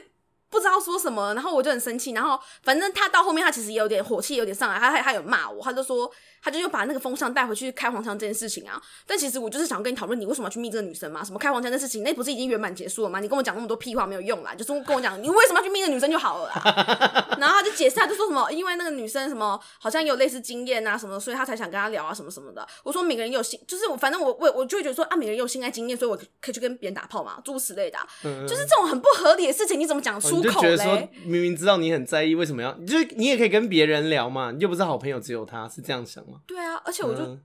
[0.49, 2.12] 不知道说什么，然后我就很生气。
[2.12, 6.12] 然后反正他到后面，他其实也有点火气，有点上来，他他他有骂我，他就说。
[6.39, 11.21] 他就又把那个风向带回去开黄腔这件事情啊，但其实我就是想跟你讨论，你为什么要去密这个女生嘛？
[11.21, 13.19] 什么开黄腔的事情，那不是已经圆满结束了吗？
[13.19, 17.36] 你跟我讲那么多屁话没有用啦，就是跟我讲你为什么要去密那个女生就好了啦。
[17.38, 22.65] 然后他就解释，他就说什么，因为那个女生什么好像有类似经验啊什么，所以他才想跟他聊啊什么什么的。
[22.83, 27.99] 我说每个人有性，就是我反正我我我就会觉得说啊，每个人有性爱经验，所以我可以去跟别人打炮嘛，诸如此类的、
[28.47, 30.77] 就是这种很不合理的事情，你怎么讲出口嘞？
[30.77, 32.71] 说明明知道你很在意，为什么要？
[32.86, 36.41] 就是你也可以跟别人聊嘛，你又不是好朋友，只有他是这样想吗？
[36.45, 37.03] 对啊，而且。
[37.03, 37.41] 我就、嗯、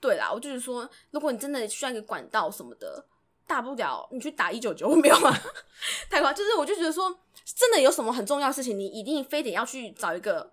[0.00, 3.04] 对啦，我就是说，如果你真的需要一个管道什么的，
[3.46, 5.36] 大不了你去打一九九，没有吗？
[6.08, 10.52] 太夸，就是我就觉得说，真的有什么很重要的事情，你一定非得要去找一个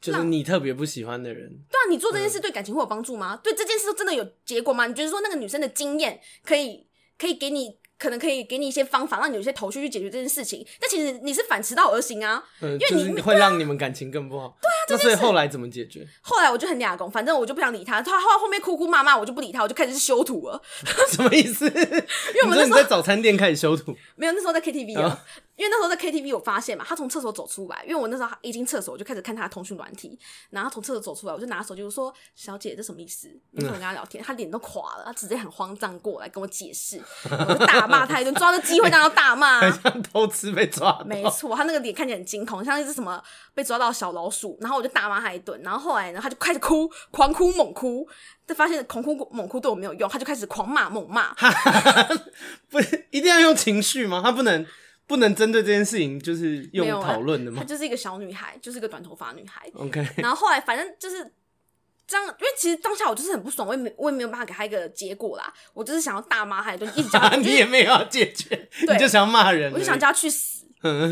[0.00, 1.48] 就是你特别不喜欢的人。
[1.70, 3.34] 对啊，你做这件事对感情会有帮助吗？
[3.34, 4.86] 嗯、对这件事真的有结果吗？
[4.86, 6.86] 你觉得说那个女生的经验可以
[7.18, 7.78] 可以给你？
[8.02, 10.66] 可能可以给你一些方法，让你有些头绪去解决这件事情。
[10.80, 14.58] 但其实你是反其道而行啊，嗯、因为你、就是、会让你们感情更不好。
[14.60, 16.04] 对啊，那所以后来怎么解决？
[16.20, 18.02] 后来我就很俩工，反正我就不想理他。
[18.02, 20.60] 他后后面哭哭骂骂，我就不理他，我就开始修图了。
[21.12, 21.64] 什么意思？
[21.66, 25.08] 因为我们那时候在早餐店开始修图，没有，那时候在 KTV 啊。
[25.08, 25.18] 哦
[25.62, 30.18] 因为那时候在 KTV，我发现嘛，他从厕所走出来，因为我那时候一进厕所，我就开始看他的通讯软体，
[30.50, 43.22] 然后他从厕所走出来，我就拿手机我说：“小姐，这什么意思？”我就跟他聊天，他脸都垮了，他直接很慌张过来跟我解释， 我就大骂他一顿，抓着机会让他大骂， 像偷吃被抓，没错，他那个脸看起来很惊恐，像一只什么
[43.54, 48.04] 被抓到小老鼠，然后我就大骂他一顿，然后后来呢，他就开始哭，狂哭猛哭，
[48.44, 51.32] 但发现狂哭猛哭对我没有用，他就开始狂骂猛骂，
[52.68, 54.20] 不是一定要用情绪吗？
[54.24, 54.66] 他不能。
[55.12, 57.58] 不能针对这件事情，就是用讨论的吗？
[57.60, 59.70] 她就是一个小女孩，就是一个短头发女孩。
[59.74, 60.02] OK。
[60.16, 61.16] 然后后来反正就是
[62.06, 65.52] 这样，因为其实当下我就是很不爽，我也没我也没有办法给她一个结果啦。
[65.74, 67.20] 我就是想要大骂她，就一直讲。
[67.42, 70.62] 你也没有要解决，对你就想要骂人，我就想叫她去死。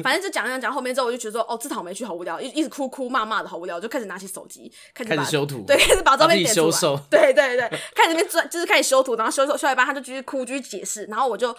[0.03, 11.55] 反正就讲讲讲，后面之后我就觉得说，哦，自讨没趣，好无聊，一一直哭哭骂骂的好无聊，我就开始拿起手机开始开始修图，对，开始把照片点修瘦，对对对，开始那边转，就是开始修图，然后修修修一半，他就继续哭，继续解释，然后我就。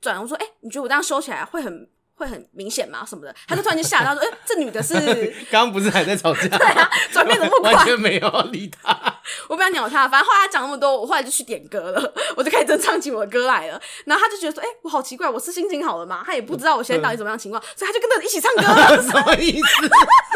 [0.00, 3.04] 转我说，哎、欸，你觉得我这样收起来会很会很明显吗？
[3.06, 3.34] 什么的？
[3.48, 4.94] 他就突然间吓到说，哎、欸，这女的是
[5.50, 6.48] 刚刚不是还在吵架？
[6.56, 7.58] 对啊，转变怎么？
[7.60, 10.08] 完全没有理他，我不想鸟他。
[10.08, 13.80] 反正后来他讲那么多，我后来就去点歌了，我就开始真唱起我的歌来了。
[14.04, 16.22] 然后他就觉得说，哎、欸，我好奇怪，我是心情好了吗？
[16.26, 19.02] 他也不知道我现在到底怎么样情况，嗯、所以他就跟着一起唱歌了。
[19.02, 19.90] 什么意思？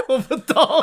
[0.09, 0.83] 我不懂。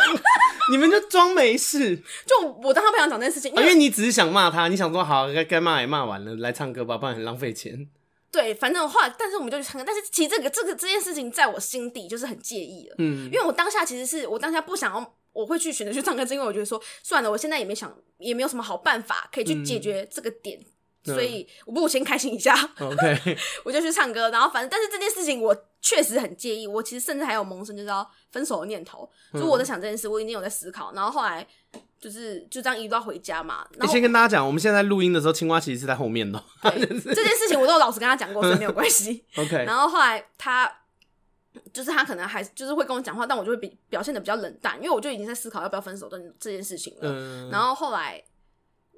[0.72, 1.96] 你们就装没事。
[2.26, 7.88] 就我当他不想讲这件事情，因为你只是想骂他，你想说好，该该骂也骂完了，来唱歌吧，不然很浪费钱。
[8.32, 9.84] 对，反正后来，但是我们就去唱歌。
[9.86, 12.96] 但是其实这个这个这件事情，在我心底就是很介意了。
[13.00, 20.58] 嗯，因为我当下其实是我当下不想要，我会去选择去唱歌，是因为我觉得说算了，我现在也没想，也没有什么好办法可以去解决这个点，
[21.06, 22.56] 嗯、所以我不如先开心一下。
[22.80, 24.30] OK， 我就去唱歌。
[24.30, 26.66] 然后反正，但是这件事情我确实很介意。
[26.66, 29.10] 我其实甚至还有萌生就是要分手的念头。
[29.34, 30.94] 就我在想这件事，我已经有在思考。
[30.94, 31.46] 然后后来。
[32.00, 33.66] 就是就这样一路到回家嘛。
[33.80, 36.44] 你先跟大家讲，我们现在录音的时候，青蛙其实是在后面的。
[36.64, 36.72] 对，
[37.14, 39.24] 这件事情我都有老实跟他讲过，所以没有关系。
[39.38, 39.66] OK。
[39.66, 40.72] 然后后来他
[41.72, 47.02] 就是他可能还就是会跟我讲话，但我就会比表现的比较冷淡，因为我就已经在思考要不要分手的这件事情了。
[47.04, 47.50] 嗯。
[47.52, 48.24] 然后后来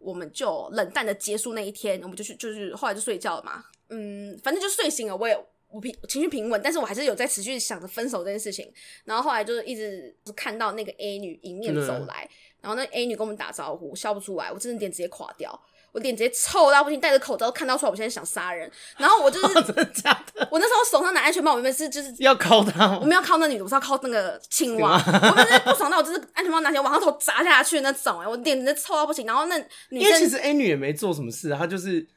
[0.01, 3.65] 我们就冷淡的结束那一天，我们就去就是后来就睡觉了嘛。
[3.89, 5.37] 嗯，反正就睡醒了，我也
[5.73, 8.71] 我平情绪平稳，但是我还是有在持续想着分手这件事情。
[9.05, 12.23] 然后后来就是一直看到那个 A 女迎面走来。
[12.23, 15.51] 嗯然后那 A 女跟我们打招呼，笑不出来，我真的脸直接垮掉，
[15.91, 18.71] 我脸直接臭到不行，戴着口罩都看到出来，我现在想杀人。
[18.95, 20.47] 然后我就是 真的假的？
[20.49, 24.93] 我那时候手上拿安全帽，我原本是就是要靠她，我们要靠那女的，我是要靠那个青蛙。
[24.93, 29.27] 我本身不爽到我就是安全帽拿起来往他头砸下去那种，哎，我脸直接臭到不行。
[29.27, 29.57] 然后那
[29.89, 32.07] 女生因为其实 A 女也没做什么事，她就是。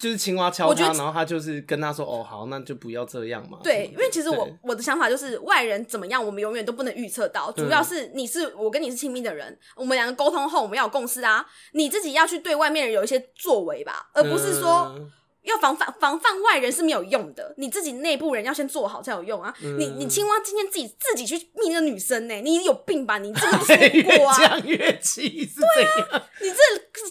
[0.00, 7.52] 就是青蛙敲他，然后他就是跟他说：“哦，好，那就不要这样嘛。”对，因为其实我我的想法就是，外人怎么样，我们永远都不能预测到。
[7.52, 11.46] 主要是你是我跟你是亲密的人，我们两个沟通后，我们要有共识啊。
[11.72, 14.90] 你自己要去对外面人有一些作为吧，而不是说。
[15.50, 19.54] 要防范防范外人是没有用的，你自己内部人要先做好才有用啊！
[19.62, 22.40] 嗯、你你青蛙今天自己自己去密那个女生呢、欸？
[22.40, 23.18] 你有病吧？
[23.18, 24.38] 你这个说不过啊！
[24.38, 26.56] 越讲越气，是对啊，你这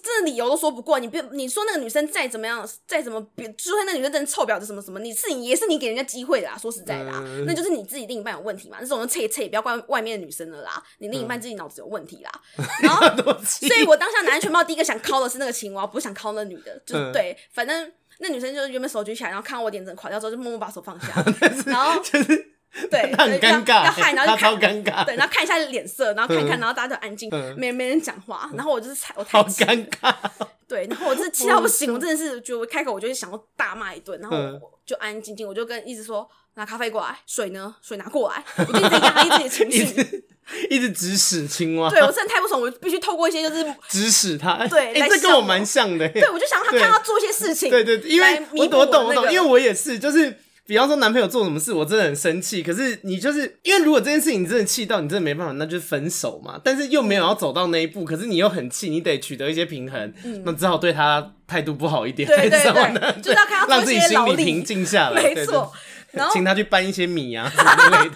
[0.02, 6.58] 这理由都说不过，你别你说那个女生再怎么样，再怎么别，就算那个女生真的臭婊子什么什么，你是你也是你给人家机会的啦。
[6.58, 8.78] 说实在的、啊，嗯、那就是你自己另一半有问题嘛。
[8.80, 10.82] 这种人切切，不要怪外面的女生了啦。
[10.99, 12.32] 你另一半自己脑子有问题啦。
[12.58, 13.06] 嗯、然后，
[13.43, 17.91] 所以我当下拿安全帽，第一个想敲的是那个青蛙，不是想敲那女的，就是、嗯、对，反正。
[18.19, 21.08] 那女生就是原本手举起来，然后看到我脸整垮掉之后，就默默把手放下，
[21.65, 22.51] 然后就是
[22.91, 30.13] 对，很尴尬，要害，然后就超尴尬，对，然后看一下脸色，然后看看，然后大家就安静，没没人讲话，然后我就是踩，我好尴尬，
[30.67, 37.75] 对，然后我就是气到不行，我真的是觉得我开口我就想要大骂一顿，然后我就安安静静，我就跟一直说拿咖啡过来，水呢？
[37.82, 40.25] 水拿过来，我就一直压抑自己的情绪。
[40.69, 60.13] 一直指使青蛙，对我真的太不爽，我必须透过一些就是 指使他，对，哎，这跟我蛮像的，对，我就想他看他做一些事情，对对，因为我我懂我懂，因为我也是，就是比方说男朋友做什么事，我真的很生气，可是你就是因为如果这件事情你真的气到你真的没办法，那就是分手嘛，但是又没有要走到那一步，可是你又很气，你得取得一些平衡，
[60.45, 65.71] 那只好对他态度不好一点，对对对，就是要看他让自己心里平静下来， 没错。
[66.12, 68.15] 然后请他去搬一些米啊之类的，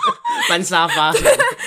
[0.50, 1.12] 搬沙发。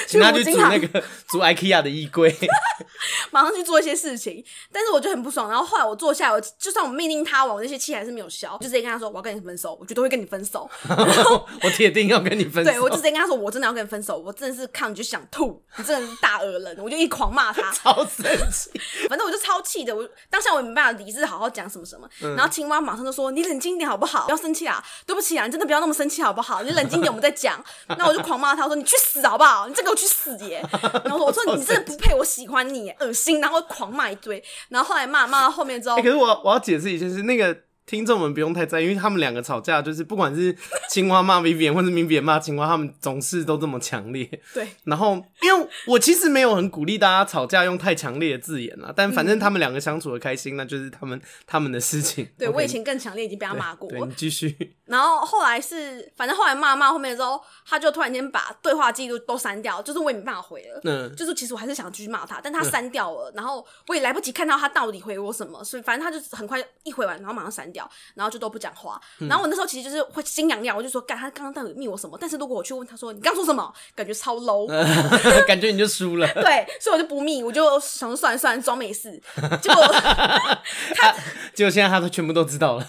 [0.07, 2.33] 请他去组那个组 IKEA 的衣柜，
[3.33, 4.45] 马上去做一些事情。
[4.71, 5.51] 但是我就很不爽。
[5.51, 10.71] 然后后来我坐下，我就算我命令他，我那些气还是没有消，就直接跟他说我要跟你分手，我绝对会跟你分手。
[10.89, 12.71] 然后我铁定要跟你分手。
[12.71, 18.71] 对，我就直接跟他说我真的要跟你分手，我真的是看你就想吐，你真的是大恶人，我就一狂骂他，超生气。
[19.09, 22.09] 反正我就超气的，我当下我也没办法理智好好讲什么什么。
[22.23, 24.27] 嗯、然后青蛙马上就说你冷静一点好不好？
[24.27, 26.63] 不要生气啊，对不起啊，你真的不要那么生气好不好？
[26.63, 27.63] 你冷静点，我们再讲。
[27.99, 29.67] 那我就狂骂他，我说你去死好不好？
[29.69, 30.65] 你这个我去死耶！
[31.05, 33.41] 然后我说你真的不配，我喜欢你，恶心！
[33.41, 37.66] 然后狂骂一堆，然后后来骂骂到后面之后，可是我我要解释一件事那个。
[37.87, 40.55] 听众们不用太在意，因为他们两个吵架，就是不管是
[40.91, 44.29] 青蛙骂 Vivian，或是 Vivian 骂青蛙，他们总是都这么强烈。
[44.53, 44.67] 对。
[44.85, 52.29] 然后，因为我其实没有很鼓励大家吵架用太强烈的字眼啦，但反正他们两个相处的开心，那就是他们他们的事情。
[52.37, 53.89] 对，我以前更强烈，已经被他骂过。
[53.89, 54.75] 对，你继续。
[54.87, 60.81] 然后后来是，反正后来骂骂后面的时候，他就突然间把对话记录都删掉，就是我也没办法回了。
[60.85, 61.15] 嗯。
[61.15, 67.76] 就是其实我还是想继续骂他，但他删掉了，然后我也来不及看到他到底回我什么，所以反正他就很快一回完，然后马上删掉，
[68.15, 68.47] 然后就都。
[68.57, 72.17] 不讲话，然后我那时候其实就是会心痒痒，我就说，干他刚刚到底密我什么？
[72.19, 73.71] 但是如果我去问他说，你刚说什么？
[73.95, 74.67] 感觉超 low，
[75.47, 76.27] 感觉你就输了。
[76.33, 79.21] 对，所以我就不密，我就想说算了算了，装没事。
[79.61, 79.83] 结果
[80.95, 81.15] 他，
[81.53, 82.89] 结果现在他都全部都知道了。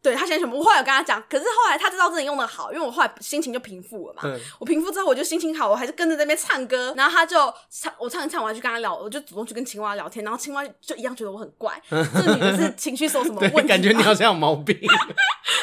[0.00, 4.22] 对，他现在全部，我后来有跟他讲，可是后来他知道真的用的好，因为我后来心情就平复了嘛。
[4.24, 13.68] 嗯、我平复之后，我就心情好，我还是跟着那边唱歌，然后他就唱，我唱一唱，我还去跟他聊，我就主动去跟青蛙聊天，然后青蛙就一样觉得我很怪， 这女的是情绪受什么问题？
[13.68, 14.78] 感觉你好像有毛病。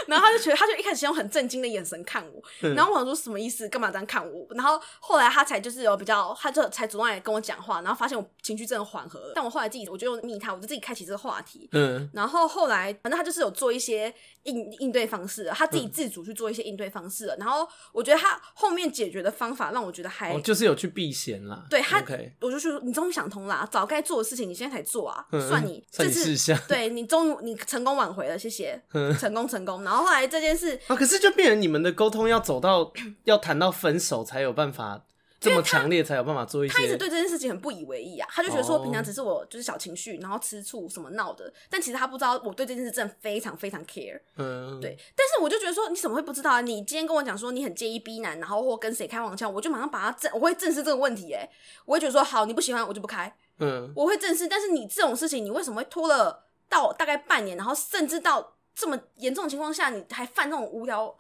[0.08, 3.68] 然后他就觉得，他就一开始用很震惊的眼神看我，嗯、然后我想说什么意思？
[3.70, 4.46] 干嘛这样看我？
[4.52, 9.32] 然后后来他才就是有比较，他就才主动来跟我讲话，然后发现我情绪真的缓和了。
[9.36, 11.68] 但我后来自己，我就用密他，我就自己开启这个话题。
[11.72, 14.14] 嗯，然后后来反正他就是有做一些
[14.44, 17.28] 应应对方式，他自己自主去做一些应对方式。
[17.28, 21.66] 嗯、然后我觉得他后面解决的方法让我觉得还、哦、就是有去避嫌啦。
[21.70, 22.04] 对他.
[22.42, 26.36] 我就说你终于想通啦，早该做的事情你现在才做啊，嗯、算你这次
[26.68, 29.84] 对你终于你成功挽回了，谢谢，嗯、成功成功。
[29.84, 32.92] 然后后来这件事啊，可是就变成你们的沟通要走到
[33.26, 35.05] 要谈到分手才有办法。
[35.50, 36.74] 这么强烈才有办法做一些。
[36.74, 44.20] 他一直对这件事情很不以为意啊，他就觉得说平常只是我就是小情绪，然后吃醋什么闹的，但其实他不知道我对这件事真的非常非常 care。
[44.38, 44.98] 嗯，对。
[45.16, 46.62] 但是我就觉得说你怎么会不知道啊？
[46.62, 51.34] 你今天跟我讲说你很介意 B 男，然后或跟谁开黄腔，我就马上把他正，我会正视这个问题。
[51.34, 51.50] 哎，
[51.86, 53.34] 我会觉得说好，你不喜欢我就不开。
[53.60, 54.48] 嗯，我会正视。
[54.48, 61.16] 但是你这种事情，你为什么会拖了到大概半年，然后甚至到这么严重的情况下，你还犯这种无聊？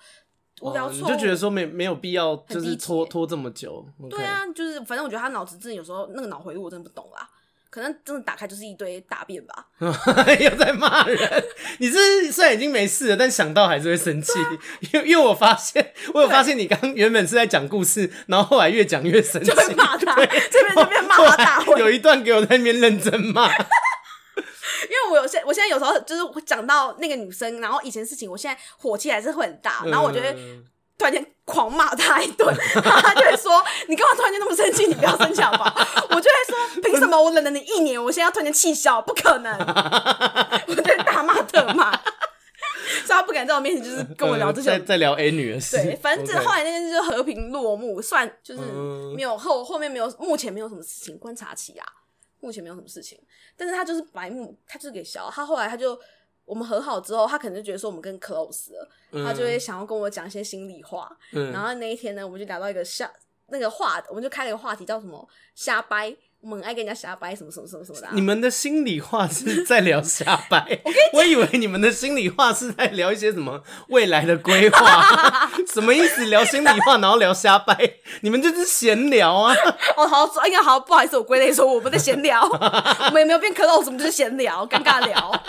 [0.61, 3.85] 无聊错、哦，你就觉得说没没有必要，就是拖拖这么久。
[4.09, 7.27] 对啊，就是反正我觉得他脑子真的有时候那个脑回路我真的不懂啦，
[7.69, 9.67] 可能真的打开就是一堆大便吧。
[10.39, 11.43] 又在骂人，
[11.79, 14.31] 你是虽然已经没事了，但想到还是会生气。
[14.93, 23.49] 因为因为我发现，我有发现你刚原本是在讲故事，然后后来越讲越生气，就会骂他，对这边这边骂他大会，有一段给我在那边认真骂。
[25.09, 30.33] 我有现，我现在有时候就是讲到那个女生，然后以前事情，我现在火气还是会很大，然后我就会
[30.97, 34.87] 突然间狂骂她一顿， 她就会说：“你干嘛突然间那么生气？
[34.87, 35.75] 你不要生气好不好？”
[36.09, 39.01] 我就会说：“凭什么我忍了你一年，我现在要突然间气消？
[39.01, 39.53] 不可能！
[40.67, 45.77] ”我在大骂特骂，所以他不敢在我面前就是跟我聊这些，在在聊 A 女的事。
[45.77, 48.61] 对， 反正后来那件事就和平落幕，算就是
[49.15, 51.85] 没有后后面没有，目前没有什么事情观察期啊。
[52.39, 53.19] 目前没有什么事情，
[53.55, 55.29] 但是他就是白目，他就是给小。
[55.31, 55.99] 他后来他就
[56.45, 61.17] 我们和好之后，他可能就觉得说我们更 close 了，嗯、他就会想要跟我讲一些心里话。
[61.31, 63.11] 嗯、然后那一天呢，我们就聊到一个下
[63.47, 66.15] 那个话，我们就开了一个话题，叫什么瞎掰。
[66.45, 68.11] 我们很爱跟人家瞎掰什么什么什么什么的、啊。
[68.13, 70.79] 你们的心里话是在聊瞎掰，
[71.11, 76.25] 我，我以为你们的心里话是在聊一些什么未来的规划， 什么意思？
[76.25, 77.75] 聊心里话，然后聊瞎掰，
[78.21, 79.55] 你们就是闲聊啊。
[79.97, 85.43] 哦，好，哎呀好，不好意思，我归类说我们在闲聊，我们也没有变 close，我们就是闲聊，尴尬聊。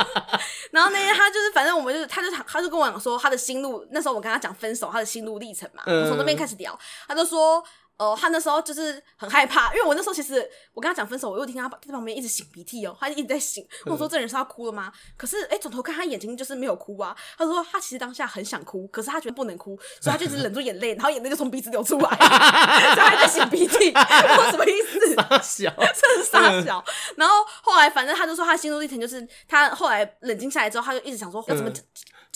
[0.70, 7.62] 然后那天他就是，反正我们就是，他就他就跟我讲说他的心路，那时候我跟他讲分手，他的心路历程嘛，嗯、我从那边开始聊，他就说。
[7.98, 13.66] 哦、呃，他那时候就是很害怕，因为我那时候其实我跟他讲分手，我又听他在旁边一直擤鼻涕哦，他就一直在擤。
[13.86, 14.92] 我说这人是要哭了吗？
[15.16, 17.16] 可是哎，转头看他眼睛就是没有哭啊。
[17.38, 23.92] 他说他其实当下很想哭，可是他觉得不能哭，所以他就一直忍住眼泪，然后眼泪就从鼻子流出来， 所以他还在擤鼻涕。
[23.94, 25.14] 我什么意思？
[25.14, 26.84] 傻小，真是傻小。
[27.16, 31.70] 然后后来反正他就说他心路历程就是他后来冷静下来之后，他就一直想说要怎么。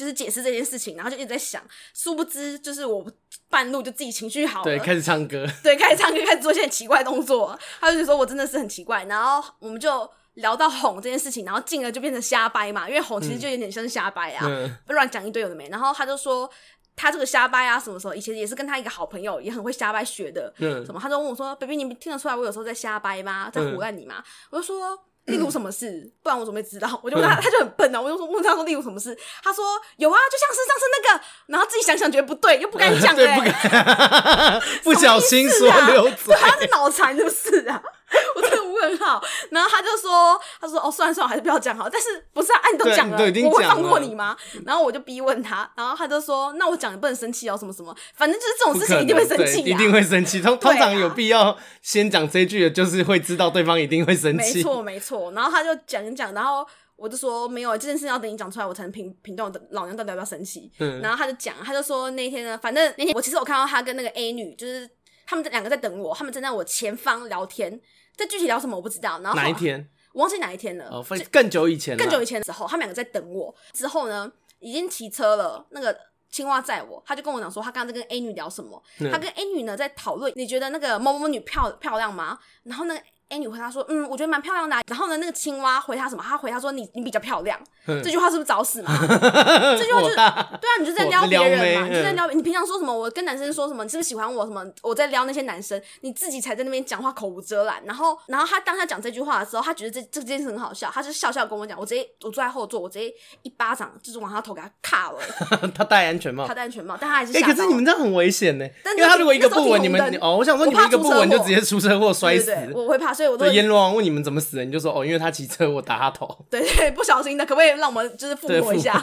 [0.01, 3.07] 就是解释这件事情，然后就一直在想，殊不知就是我
[3.51, 7.59] 半路就自己情绪好了，对，开始唱歌，对，开始唱歌，开始做一些奇怪动作。
[7.79, 14.49] 他就说我真的是很奇怪，然后我们就聊到哄这件事情，然后进而就变成瞎掰嘛，因为哄其实就有点像是瞎掰啊，
[14.89, 15.69] 乱讲、嗯、一堆有的没。
[15.69, 16.51] 然后他就说，
[16.97, 20.51] 他这个瞎掰啊，什么时候以前也是跟他一个好朋友，也很会瞎掰学的。
[20.59, 20.99] 嗯，什么？
[20.99, 23.51] 他就问我说：“baby，你听得出来我有时候在瞎掰吗？
[23.53, 24.99] 在胡乱你吗？”嗯、我就说。
[25.27, 26.11] 例如什么事？
[26.23, 27.01] 不然我怎么会知道？
[27.03, 28.01] 我就问他，他就很笨啊。
[28.01, 29.17] 我就说问他说例如什么事？
[29.43, 29.65] 他说
[29.97, 37.83] 有啊，就像是上次那个，然后自己想想觉得不对，又不敢讲、 欸，哎， 不敢，不小心说溜嘴，他是脑残是不是啊？
[38.35, 41.89] 我真的问号，然后他就说，他说哦，算了算了，还是不要讲好。
[41.89, 42.61] 但是不是啊？
[42.73, 44.37] 你都讲了，我会放过你吗？
[44.67, 50.41] 然后我就逼问他，然后他就说，那我讲你不能生气哦，什么什么，反正就是这种事情一定会生气，一定会生气。
[50.41, 54.59] 通通常有必要先讲这句的，就是会知道对方一定会生气。
[54.59, 55.33] 没错没错。
[55.33, 60.71] 然后他就讲一讲，然后我就说没有，这件事要等你讲出来，我才能 评评断我的老娘到底要不要生气。
[60.79, 61.01] 嗯。
[61.01, 64.89] 然后他就讲，他就说那天呢，反正那天我其实我看到他跟那个 A 女，就是
[65.27, 67.81] 他们这两个在等我，他们站在我前方聊天。
[68.17, 70.89] 这具体聊什么我不知道，然后，哪一天我忘记哪一天了。
[70.91, 73.55] 哦，更久以前，更久以前的时候，他们两个在等我。
[73.73, 75.67] 之后呢，已经骑车了。
[75.71, 75.97] 那个
[76.31, 78.83] 青蛙载我，他就跟我讲说，他刚刚在跟 A 女聊什么。
[78.99, 82.39] 嗯、他跟 A 女呢在讨论，你觉得那个某某女漂漂亮吗？
[82.65, 83.03] 然后那个。
[83.31, 86.23] A 女回他说：“嗯，我觉得蛮漂亮的、啊。”然后呢，那个青蛙回他什么？
[86.27, 87.59] 他回他说：“你你比较漂亮。
[88.05, 88.91] ”这句话是不是找死嘛？
[89.79, 92.29] 这句话就是对啊，你就在撩别人嘛，你就在撩。
[92.31, 92.93] 你平常说什么？
[92.93, 93.83] 我跟男生说什么？
[93.85, 94.45] 你是不是喜欢我？
[94.45, 94.65] 什么？
[94.83, 97.83] 我在撩那些男生，你自己才在那边讲话口无遮拦。
[97.85, 101.79] 然后，然后他当他讲这句话的时候，他觉得这这件事很好笑，他就笑笑跟我讲。
[101.79, 103.13] 我直接我坐在后座，我直接
[103.43, 105.19] 一巴掌就是往他头给他卡了。
[105.75, 107.33] 他戴安全帽，他戴安全帽，但他还是。
[107.33, 108.65] 哎、欸，可是你们这样很危险呢，
[108.97, 112.55] 因为他如果一个不稳，你们哦，我想说你们一个不稳就直接出车祸摔死。
[112.75, 113.47] 我会怕，所以我都。
[113.47, 114.01] 阎罗王问。
[114.01, 114.65] 你们怎么死的？
[114.65, 116.27] 你就说哦，因为他骑车，我打他头。
[116.51, 118.99] 对对，不小心的，可不可以让我们就是复活一下？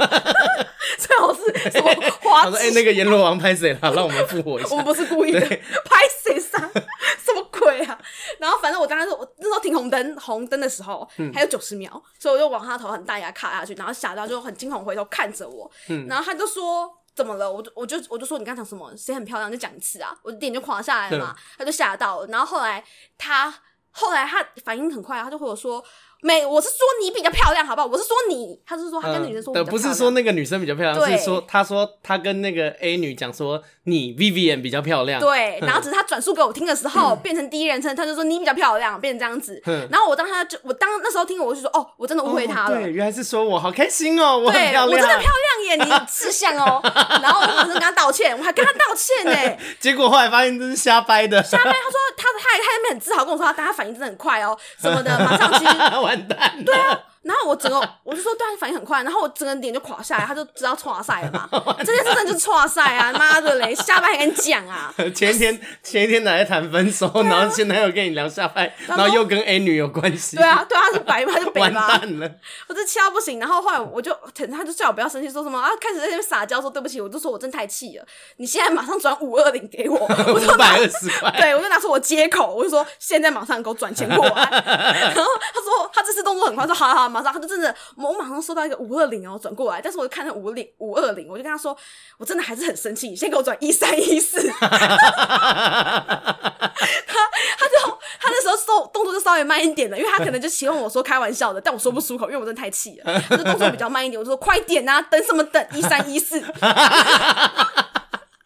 [0.97, 1.87] 最好是什么
[2.21, 2.41] 花？
[2.45, 3.93] 他说：“哎、欸，那个阎罗王拍谁了？
[3.93, 6.57] 让我们复活一下。”我们不是故意的，拍谁杀？
[7.23, 7.97] 什么鬼啊？
[8.39, 15.69] 然后反正我刚才说，我那时候停红灯，红灯的时候、嗯、还有九十秒，所以我就往他头很大牙卡下去，然后吓到就很惊恐回头看着我。
[15.89, 18.91] 嗯、然后他就说：“怎么了？”我就我就我就说：“你刚讲什么？
[18.97, 19.51] 谁很漂亮？
[19.51, 21.35] 就讲一次啊！”我的脸就垮下来了嘛。
[21.37, 22.27] 嗯、他就吓到了。
[22.27, 22.83] 然后后来
[23.17, 23.53] 他。
[23.97, 25.83] 后来他反应很快，他就和我说。
[26.21, 27.87] 没，我是说你比较漂亮，好不好？
[27.87, 35.19] 我是说你，他是说他跟那女生说，不是说那个女生比较漂亮，是说他说他跟那个 A 女讲说你 Vivian 比较漂亮。
[35.19, 39.61] 对，然后只是他转述给我听的时候变成第一人称，他就说你比较漂亮，变成这样子。
[39.91, 42.75] 然后我当他就我当那时候听我就说哦，我真的误会他了。
[42.75, 45.31] 对，原来是说我好开心哦，我很漂亮，我真的漂
[45.65, 46.81] 亮耶，你志向哦。
[47.21, 49.57] 然后我马上跟他道歉，我还跟他道歉呢。
[49.79, 51.63] 结果后来发现这是瞎掰的，瞎掰。
[51.63, 55.77] 他说他他他那边很自豪跟我说，但他反应真的很快哦，什么的，马上其实
[56.07, 56.63] 完蛋。
[56.63, 57.06] 了。
[57.27, 61.47] 然后我整个 我就说，对，反应很快，然后我整个脸就垮下来，他就知道挫赛了嘛。
[61.83, 63.11] 这件事真的就是挫赛啊！
[63.13, 64.93] 妈的嘞，下班还跟你讲啊！
[65.13, 70.37] 前一天前一天还在谈分手，啊、然后现在又跟你聊下班，然后又跟 A 女有关系。
[70.37, 71.51] 对啊，对啊，他是白嘛，他就。
[71.57, 72.31] 完蛋了！
[72.67, 75.69] 我这气到不行，然后后来我就他就叫我不要生气，说什么啊？
[75.81, 78.05] 开始在那边撒娇说对不起，我就说我真太气了，
[78.37, 81.31] 你现在马上转五二零给我，五百二十块。
[81.37, 84.49] 对，我就拿出我接口，我就说现在马上给我转钱过来。
[84.51, 87.75] 然后他说他这次动作很快，说好好，马上他就真的。
[87.95, 91.75] 我马上收到一个五二零哦，转过来，但是我就看到五零五二零，我就跟他说，
[92.17, 94.47] 我真的还是很生气，你先给我转一三一四。
[94.59, 94.67] 他
[97.57, 97.73] 他就
[98.19, 106.39] 他那时候收动作就稍微慢一点了，因为他可能就希望我说开玩笑的，但我说不出口，因为我真的太气了，他就动作比较慢一点，我就说快点啊，等什么等一三一四。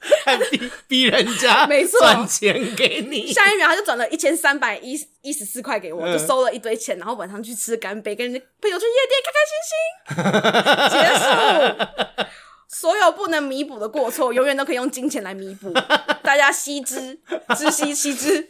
[0.25, 3.27] 还逼逼人家， 没错，转钱给你。
[3.33, 12.27] 下一秒他就转了一千三百一一十四块给我，就收了一堆钱，然后晚上去吃干杯，跟人家朋友去夜店，开开心心结束。
[12.67, 15.71] 所有不能弥补的过错，永远都可以用金钱来弥补。
[16.23, 17.19] 大家惜之，
[17.55, 18.49] 知悉惜之。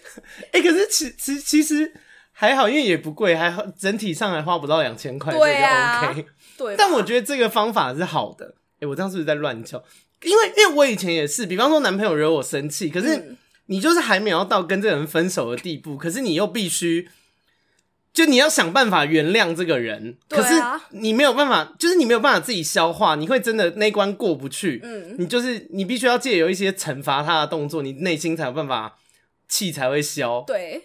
[0.53, 1.91] 哎、欸，可是其其其实
[2.31, 6.25] 还好，因为也不贵，还好整体上还花不到两千块，对啊，OK。
[6.57, 8.55] 对，但我觉得这个方法是好的。
[8.75, 9.83] 哎、欸，我这样是不是在乱叫？
[10.23, 17.09] 因为因为我以前也是，比方说男朋友惹我生气，可是你就是还没有到跟这个人分手的地步，可是你又必须，
[18.13, 20.53] 就你要想办法原谅这个人，可是
[20.89, 24.81] 你没有办法，就是你没有办法自己消化，你会真的那关过不去。
[24.83, 28.97] 嗯，你就是你必须要借由一些惩罚他的动作，你内心才有办法
[29.47, 30.43] 气才会消。
[30.45, 30.83] 对，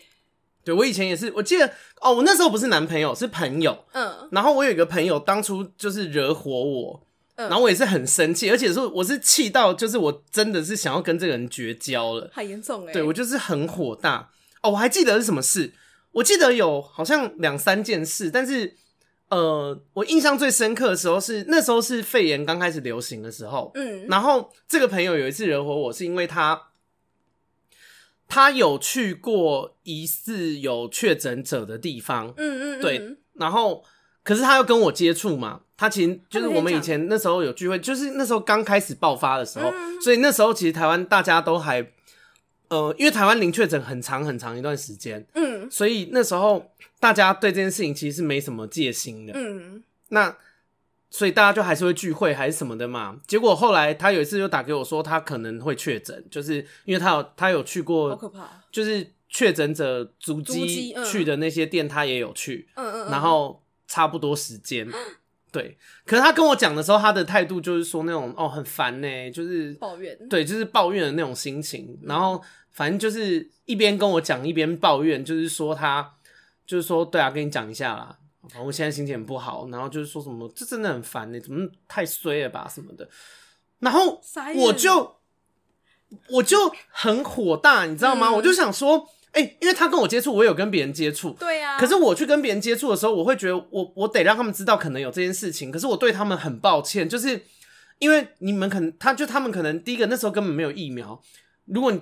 [0.64, 3.84] 对我以前也是，我记得哦，我那时候不是男朋友，是朋友。
[3.93, 7.03] 嗯，然后我有一个朋友，当初就是惹火我。
[7.37, 12.93] 然后我也是很生气，而且是我是气到，就是我真的是想要跟这个人绝交了，很严重哎。
[12.95, 14.30] 对，我就是很火大。
[14.62, 15.74] 哦，我还记得是什么事，
[16.12, 18.74] 我记得有好像两三件事，但是
[19.28, 26.68] 呃，我印象最深刻的时候是那时候是肺炎刚开始流行的时候，嗯，然后这个朋友有一次惹火我，是因为他
[28.26, 33.84] 他有去过疑似有确诊者的地方，嗯，嗯嗯，对，然后
[34.24, 35.61] 可是他要跟我接触嘛。
[35.77, 41.87] 他其实就是我们以前那时候有聚会，就是那时候刚开始爆发的时候，嗯、所以那时候其实台湾大家都还，
[42.68, 50.35] 呃，因为台湾零确诊很长很长一段时间，嗯，所以那时候大家对这件事情其实是没什么戒心的，嗯，那
[51.11, 53.20] 所以大家就还是会聚会还是什么的嘛。
[53.27, 64.89] 结果后来他有一次就打给我说他可能会确诊，就是因为他有他有去过，好可怕，就是确诊者足迹去的那些店他也有去，嗯嗯，然后差不多时间。
[65.57, 71.98] 对，可是他跟我讲的时候，他的态度就是说那种哦很烦呢，就是抱怨，对，就是抱怨的那种心情。
[72.02, 72.38] 然后
[72.72, 76.14] 反正就是一边跟我讲一边抱怨，就是说他
[76.66, 78.18] 就是说对啊，跟你讲一下啦，
[78.62, 79.66] 我现在心情很不好。
[79.70, 83.09] 然后就是说什么这真的很烦呢，怎么太衰了吧什么的。
[83.78, 84.20] 然后
[84.57, 85.16] 我就
[86.28, 88.28] 我就很火大，你知道吗？
[88.28, 89.09] 嗯、我就想说。
[89.37, 91.78] 哎、欸，因为他跟我接触，我有跟别人接触，对呀、啊。
[91.78, 95.70] 可是我去跟别人接触的时候，我会觉得我我得让他们知道可能有这件事情。
[95.70, 97.43] 可是我对他们很抱歉，就是
[97.99, 101.20] 因为你们可能，他就他们可能第一个那时候根本没有疫苗。
[101.66, 101.93] 如果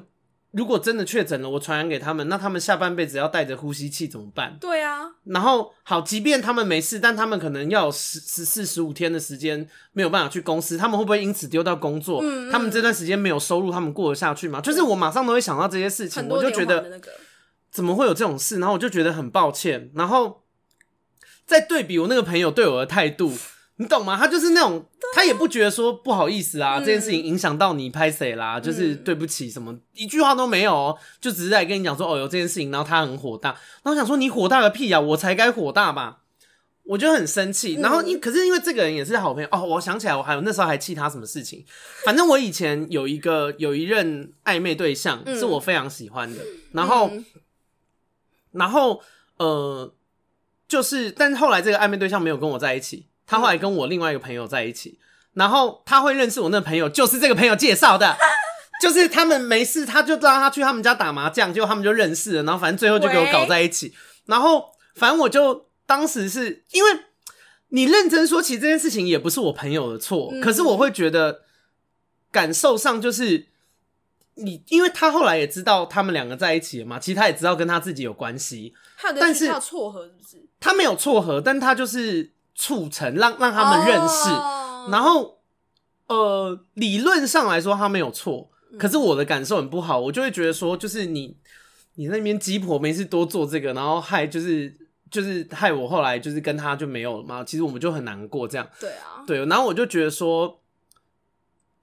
[0.56, 4.56] 如果真的确诊了，我传染给他们，那他们下半辈子要带着呼吸器怎么办？
[4.60, 5.10] 对啊。
[5.24, 12.20] 然后好，即便他们没事，但他们可能要有十十四十五天的时间没有办法去公司，他们会不会因此丢掉工作？
[12.22, 12.52] 嗯嗯。
[12.52, 14.60] 他们这段时间没有收入，他们过得下去吗？
[14.60, 17.00] 就是我马上都会想到这些事情，我就觉得。
[17.70, 18.60] 怎么会有这种事？
[18.60, 19.90] 然后我就觉得很抱歉。
[19.96, 20.44] 然后
[21.44, 23.36] 再对比我那个朋友对我的态度，
[23.76, 24.16] 你懂吗？
[24.16, 33.50] 他就是那种，他也不觉得说不好意思啊，嗯、这件事情影响到你拍谁啦，就是对不起什么，一句话都没有，就只是在跟你讲说哦有这件事情，然后他很火大。
[33.50, 36.20] 然后我想说你火大个屁啊，我才该火大吧！
[36.84, 37.74] 我就很生气。
[37.80, 41.64] 然后因可是因为这个人也是好朋友哦，我想起来我还有那时候还气他什么事情。
[42.04, 46.40] 反正我以前有一个有一任暧昧对象是我非常喜欢的，
[46.72, 47.10] 然后。
[48.56, 49.02] 然后，
[49.36, 49.92] 呃，
[50.68, 54.98] 就是，但是后来这个暧昧对象没有跟我在一起，他后来跟我另外一个朋友在一起。
[55.34, 58.16] 然后他会认识我那朋友，就是这个朋友介绍的，
[58.80, 62.42] 就是他们没事，他就让他去他们家打麻将，结果他们就认识了。
[62.44, 63.92] 然后反正最后就给我搞在一起。
[64.26, 66.90] 然后反正我就当时是因为
[67.68, 71.42] 你认真说，其实这件事情也不是我朋友的错，可是我会觉得
[72.30, 73.48] 感受上就是。
[74.36, 78.74] 你因为他后来也知道他们两个在一起了嘛，其实他也知道跟他自己有关系，
[79.20, 80.44] 但是撮合是不是？
[80.58, 85.38] 他没有撮合，但他就是促成让让他们认识，哦、然后
[86.06, 91.36] 呃，理论上来说他没有错，可是我的感受很不好，我就会觉得说，就是你
[91.94, 94.74] 你那边鸡婆没事多做这个，然后害就是
[95.10, 100.60] 就是害我后来就是跟他就没有了嘛，其实我们就很难过这样，对啊，对，然后我就觉得说。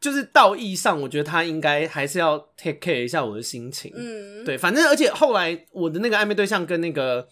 [0.02, 3.94] 就是道义上，我觉得他应该还是要 take care 一下我的心情。
[3.96, 7.28] 嗯，对，反正而且后来我的那个暧昧对象跟那个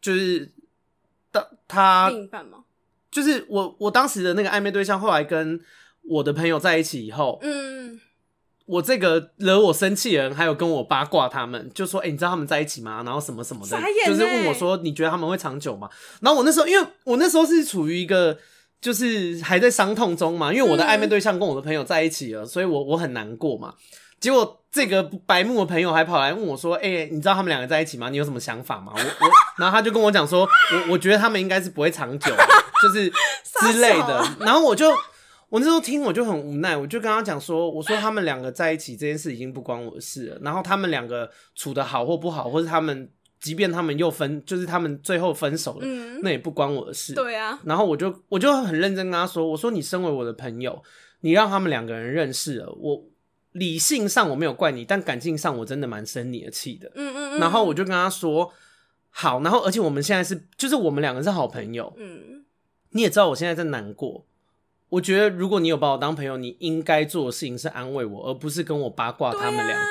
[0.00, 0.52] 就是
[1.30, 2.59] 当他另一半吗？
[3.10, 5.60] 就是我我当时的那个暧昧对象后来跟
[6.02, 8.00] 我的朋友在一起以后，嗯，
[8.66, 15.88] 我这个惹我生气的人还有跟我八卦他们，就说：“哎、欸，你知道他们在一起吗？”然后什么什么的，就是问我说：“你觉得他们会长久吗？”
[16.22, 18.38] 然后我那时候，因为我那时候是处于一个。
[18.80, 23.74] 就是还在伤痛中嘛，因为我的暧昧对象跟我的朋友在一起了，嗯、所以我我很难过嘛。
[24.20, 28.08] 结果这个白木的朋友还跑来问我说：“哎、欸，你知道他们两个在一起吗？
[28.10, 30.42] 你有什么想法吗？”我 我，然后他就跟我讲说
[30.86, 32.30] ：“我我觉得他们应该是不会长久，
[32.82, 34.24] 就是之类的。
[34.38, 34.90] ”然后我就
[35.48, 43.10] 我那时候听我就很无奈，我就跟他讲说：“我说他们两个在一起这件事已经不关我的事了，然后他们两个处的好或不好，或是他们。”
[43.40, 47.14] 即便他们又分，就是他们最后分手了，嗯、那也不关我的事。
[47.14, 50.82] 对啊，然后我就我就很认真跟他说：“我说你身为我的朋友，
[51.22, 53.02] 你让他们两个人认识了，我
[53.52, 57.40] 理性上我没有怪你，但感性上我真的蛮生你的气的。”嗯嗯嗯。
[57.40, 58.52] 然后我就跟他说
[59.10, 61.92] ：“好。”然后而且我们现在是，就是我们两个是好朋友。
[61.98, 62.44] 嗯。
[62.90, 64.26] 你也知道我现在在难过，
[64.88, 69.86] 我觉得如果你有把我当朋友，你应该做的事情是安慰我，而不是跟我八卦他们两个。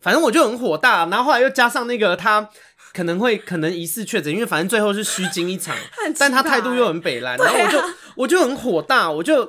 [0.00, 2.50] 反正我就很火大，然后后来又加上那个他
[2.92, 5.74] 可能会可能疑似确诊，因为反正最后是虚惊一场，
[6.18, 7.78] 但他态度又很北烂，然后我就
[8.16, 9.44] 我就很火大，我就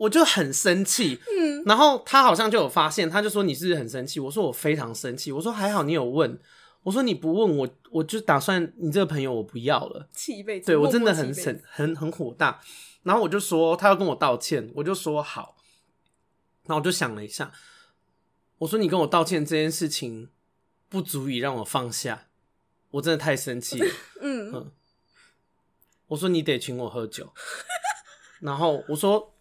[0.00, 4.18] 我就很生气，嗯，然后他好像就有发现，他就说，你是不是很生气？
[4.18, 6.40] 我说我非常生气，我说还好你有问，
[6.84, 12.62] 我说你不问我我就打算你这个朋友我不要了，气一辈子，对我真的很很很很火大，
[13.02, 15.58] 然后我就说他要跟我道歉，我就说好，
[16.64, 17.52] 然后我就想了一下。
[18.60, 20.30] 我说你跟我道歉这件事情
[20.88, 22.28] 不足以让我放下，
[22.92, 23.86] 我真的太生气了。
[24.22, 24.72] 嗯，嗯，
[26.06, 27.34] 我说你得请我喝酒，
[28.40, 29.34] 然后我说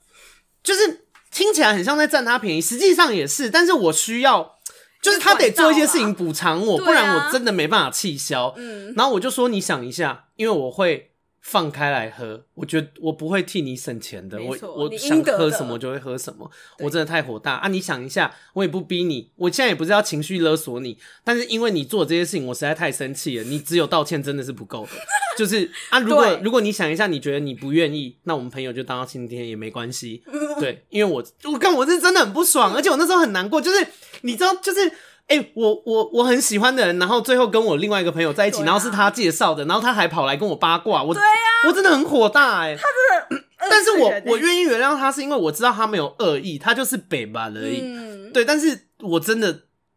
[0.69, 4.59] 就是听起来很像在占他便宜，实际上也是，但是我需要
[5.01, 8.53] 就是他得做一些事情补偿我，不然我真的没办法气消。
[8.55, 11.08] 嗯，然后我就说你想一下，因为我会
[11.41, 14.41] 放开来喝，我觉得我不会替你省钱的。
[14.41, 16.49] 我我想喝什么就会喝什么。
[16.79, 17.67] 我真的太火大啊！
[17.69, 23.43] 你想一下，我也不逼你，我现在也不是要情绪勒索你，但是因为你做这些事情，我实在太生气了。
[23.45, 24.91] 你只有道歉真的是不够的，
[25.37, 30.23] 就是啊，如果如果你想一下，你觉得你不愿意，那我们朋友就当到今天也没关系。
[30.59, 33.87] 对，因为我我跟我是真的很不爽，而且我那时候很难过，就是
[34.21, 34.91] 你知道，就是。
[35.29, 41.29] 哎、欸，我我我很喜欢的人，然后最后跟我另外一个朋友在一起，啊、然后是他介绍的，然后他还跑来跟我八卦，我对呀、
[41.63, 42.83] 啊，我真的很火大哎、欸，他
[43.29, 49.53] 真的， 但是我我愿意原谅他，是因为我知道他没有恶意，他就是北吧而已，嗯、对，但是我真的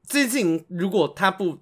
[0.06, 1.60] 这件事情，如果他不，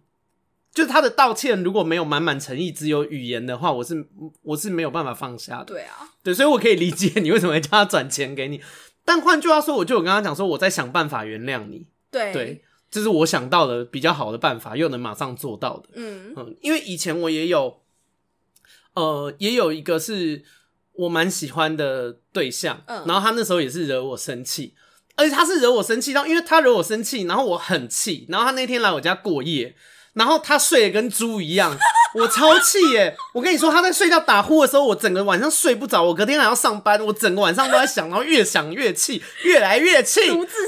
[0.75, 4.05] 就是他的道歉如果没有满满诚意，只有语言的话，我是
[4.43, 8.61] 我是没有办法放下的，对啊，对，所以我可以理解你为什么会叫他转钱给你，
[9.05, 12.33] 但换句话说，我就有跟他讲说，我在想办法原谅你，对。
[12.33, 12.65] 对。
[12.91, 15.89] 这是我想到的比较好的办法，又能马上做到的。
[15.95, 17.81] 嗯嗯，因为以前我也有，
[18.95, 20.43] 呃，也有一个是
[20.93, 24.75] 我蛮喜欢的对象，嗯，然后他那时候也是惹我生气，
[25.15, 29.77] 而且他是惹我生气到，因为他惹我生气，然后我很气，然后他那天来我家过夜。
[30.15, 31.77] 然后他睡得跟猪一样，
[32.15, 33.17] 我超气耶！
[33.33, 36.03] 我跟你说，他在睡觉打呼的时候，我整个晚上睡不着。
[36.03, 40.21] 我隔天还要上班，我整个晚上都在想，然后越想越气，越来越气。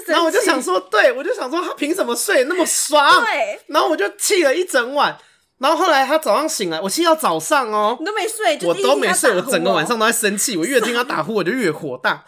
[0.07, 3.24] 然后我就想说，对，我就想说，他凭什么睡得那么爽？
[3.24, 3.61] 对。
[3.66, 5.18] 然后我就气了一整晚。
[5.59, 10.57] 然后后来他早上醒来，我气到早上哦，你都没睡，我都没睡，我整个晚上都在生气。
[10.57, 12.24] 我越听他打呼，我就越火大。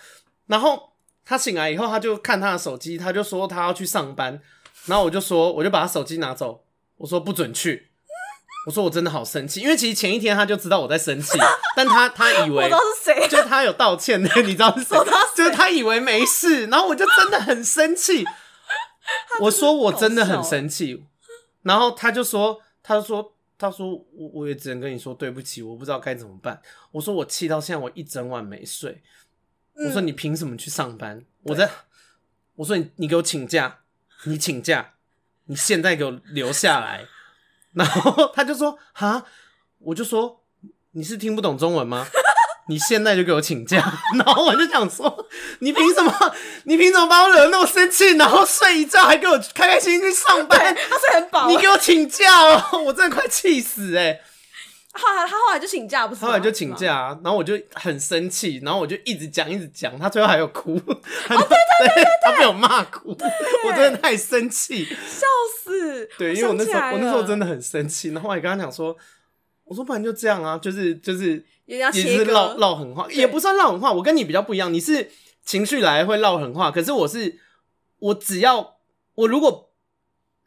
[0.47, 0.91] 然后
[1.25, 4.41] 他醒来以后，他就看他的手机，他就说他要去上班。
[4.87, 6.64] 然后我就说，我就把他手机拿走。
[6.97, 7.91] 我说不准去，
[8.67, 11.39] 我说我真的好生气，因为其实前一天他就知道我在生气，
[11.77, 12.71] 但他他以为
[13.29, 14.97] 就是他有道歉的，你知道是谁？
[15.37, 18.25] 就是他以为没事，然后我就真的很生气。
[19.41, 21.05] 我说我真的很生气，
[21.63, 26.63] 然后他就说，他就说，他说我我也只能跟你说对不起，我不知道该怎么办。
[26.93, 29.03] 我说我气到现在，我一整晚没睡。
[29.85, 31.23] 我说你凭什么去上班？
[31.43, 31.69] 我在，
[32.55, 33.81] 我说你你给我请假，
[34.25, 34.94] 你请假。
[35.47, 37.05] 你现在给我留下来，
[37.75, 39.25] 然后他就说：“哈，
[39.79, 40.43] 我就说
[40.93, 42.07] 你是听不懂中文吗？
[42.67, 43.77] 你现在就给我请假。
[44.17, 45.27] ”然后我就想说
[45.61, 46.35] ：“你凭什么？
[46.65, 48.17] 你凭什么把我惹得那么生气？
[48.17, 50.75] 然后睡一觉还给我开开心心去上班？
[50.89, 51.47] 他睡很饱。
[51.49, 52.79] 你给我请假哦！
[52.87, 54.19] 我真的快气死哎！”
[54.97, 56.25] 后来他后来就请假，不是？
[56.25, 60.77] 后来就请假，然后我就很生气，然后我就一直讲一直讲，他最后还有哭。
[60.77, 63.11] 哦，对对对对，他被我骂哭，
[63.67, 65.34] 我真的太生气，笑死。
[66.19, 68.97] 对，因为我那时候我那时候真的很生气，然后我也跟他讲说，
[69.65, 75.11] 我说不然就这样啊，就是就是也是唠唠狠话，也不算唠狠话，我跟你比较不一样，你是
[75.45, 77.39] 情绪来会唠狠话，可是我是
[77.99, 78.77] 我只要
[79.15, 79.71] 我如果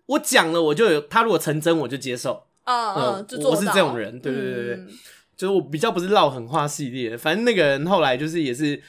[0.08, 2.44] 我讲了，我就有他如果成真，我就接受。
[2.64, 4.90] 嗯嗯，我是这种人，对对对对，嗯、
[5.38, 8.82] 就是我比较不是唠狠话系列，反正那个人后来就是也是，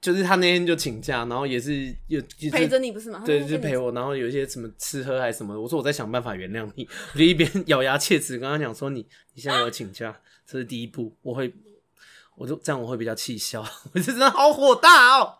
[0.00, 2.20] 就是他那天就请假，然后也是有
[2.50, 3.22] 陪着你不是吗？
[3.24, 11.52] 对，就陪我，然后有一些什么吃喝还是什么，我说我在想办法原谅你，我就一边咬牙切齿跟他讲说，你你现在要请假，这是第一步，我会，
[12.36, 15.38] 我就这样我会比较气消，我就真的好火大哦，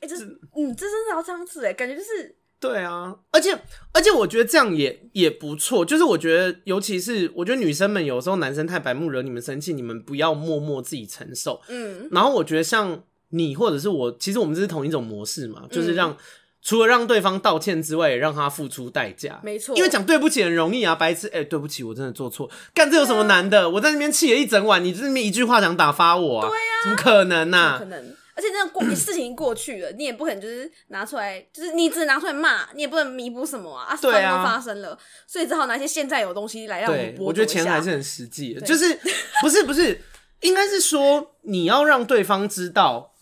[0.00, 2.36] 哎、欸，这是嗯，这真的要这样子哎，感觉就是。
[2.58, 3.54] 对啊，而且
[3.92, 11.60] 而且我觉得这样也也不错，就是我觉得，尤其是我觉得女生们有时候男生太白目惹你们生气，你们不要默默自己承受。
[11.68, 16.16] 嗯，然后我觉得像你或者是我，其实我们这是同一种模式嘛，就是让、嗯、
[16.62, 19.40] 除了让对方道歉之外，也让他付出代价。
[19.42, 23.62] 没错，因为讲对不起很容易啊，白痴，哎、欸，对不起，我真的做错，干这有什么难的？
[23.62, 26.48] 啊、我在那边气了一整晚，你这边一句话想打发我啊？
[26.48, 27.78] 对呀、啊，怎么可能呢、啊？
[27.78, 28.16] 可能。
[28.36, 33.86] 而且那个过 事情已经过去了，你也不可能就是拿出来，就是你只能拿出来骂，你也不能弥补什么啊！
[33.88, 37.14] 啊，事情都发生了，所以只好拿一些现在有东西来让我们。
[37.18, 38.94] 我觉得钱还是很实际的，就是
[39.40, 39.98] 不是不是，
[40.42, 43.14] 应该是说你要让对方知道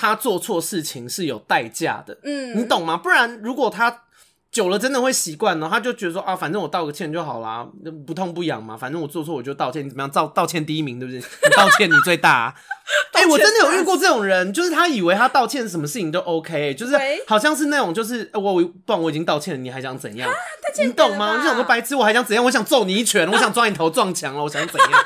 [0.00, 2.96] 他做错事情是有代价的，嗯，你懂吗？
[2.96, 4.04] 不然如果他。
[4.52, 7.64] 久了真的会习惯了，他就觉得说啊，反正我道个歉就好啦，
[8.04, 8.76] 不痛不痒嘛。
[8.76, 10.10] 反正我做错我就道歉，你怎么样？
[10.10, 11.18] 道道歉第一名，对不对？
[11.48, 12.54] 你道歉你最大啊。
[13.14, 16.98] 哎、欸，我真的有遇过这种人，就是他以为他道歉什么事情都 OK，就是
[17.28, 20.28] 好像是那种就是我我不然我已经道歉了，你还想怎样？
[20.84, 21.30] 你懂吗？
[21.34, 22.44] 我就想说白痴，我还想怎样？
[22.44, 25.04] 我想揍你一拳，我想抓你头撞墙了，我想怎样？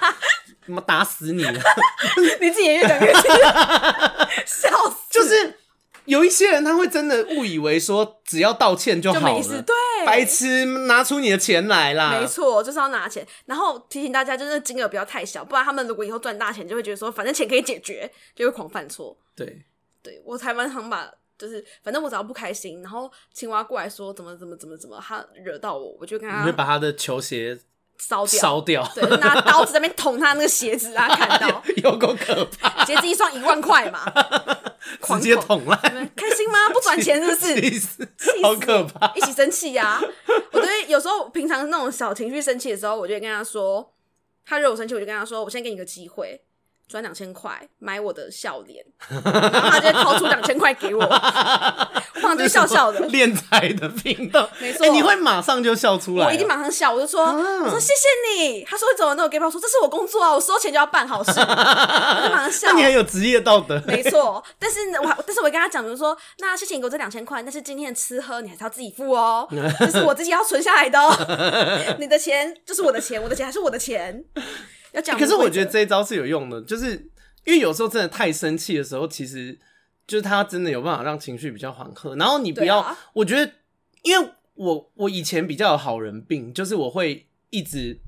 [0.64, 1.52] 怎么打死你了？
[2.40, 3.20] 你自己也越讲越气，
[4.46, 4.96] 笑死！
[5.10, 5.58] 就是。
[6.06, 12.20] 有一些人他会真的误以为说只要道歉就好了，就没事，对，白痴，拿出你的钱来啦！
[12.20, 13.26] 没错，就是要拿钱。
[13.46, 19.16] 然后提醒大家，就是金额不要太小，不然他们如果以后赚大钱，就会觉得说反正钱可以解决，就会狂犯错。
[19.34, 19.64] 对，
[20.02, 27.58] 对我才蛮常把，就是反正我只要不开心，然后青蛙过来说怎么怎么怎么怎么，他惹到我，我就跟他，你会把他的球鞋
[27.98, 34.00] 烧掉，烧掉，对，拿刀子在那边捅他那个鞋子啊， 看到有够可怕， 鞋子一双一万块嘛，
[35.00, 35.76] 直接捅了，
[36.16, 36.68] 开心吗？
[36.72, 37.60] 不赚钱是不是？
[37.60, 38.08] 气死，
[38.42, 40.02] 好可怕，一起生气呀、啊！
[40.52, 43.94] 我觉得有时候平常那种小情绪生气的时候，我就会跟他说，
[44.44, 46.42] 他惹我生气，我就跟他说，我现在给你个机会。
[46.88, 53.00] 转两千块买我的笑脸，然后他就掏出两千块给我， 我马上就笑笑的。
[53.06, 58.64] 练财的频道， 没错、欸，你会马上就笑出来，我一定马上笑，我就说，啊、我说谢谢你。
[58.64, 62.68] 他说你怎么那么给我说这是我工作啊，我收钱就要办好事，我就马上笑。
[62.72, 64.42] 那你很有职业道德，没错。
[64.58, 69.48] 但是我但是我跟他讲，比如说，那谢谢你给我这两千块，但是今天的吃喝你还是要自己付哦，
[69.80, 74.24] 这是我自己要存下来的哦，你的钱就是我的钱，我的钱还是我的钱。
[74.94, 76.92] 欸、可是我觉得这一招是有用的，就是
[77.44, 79.58] 因为有时候真的太生气的时候，其实
[80.06, 82.16] 就是他真的有办法让情绪比较缓和。
[82.16, 83.52] 然后你不要，啊、我觉得，
[84.02, 88.00] 因为我我以前比较有好人病，就是我会一直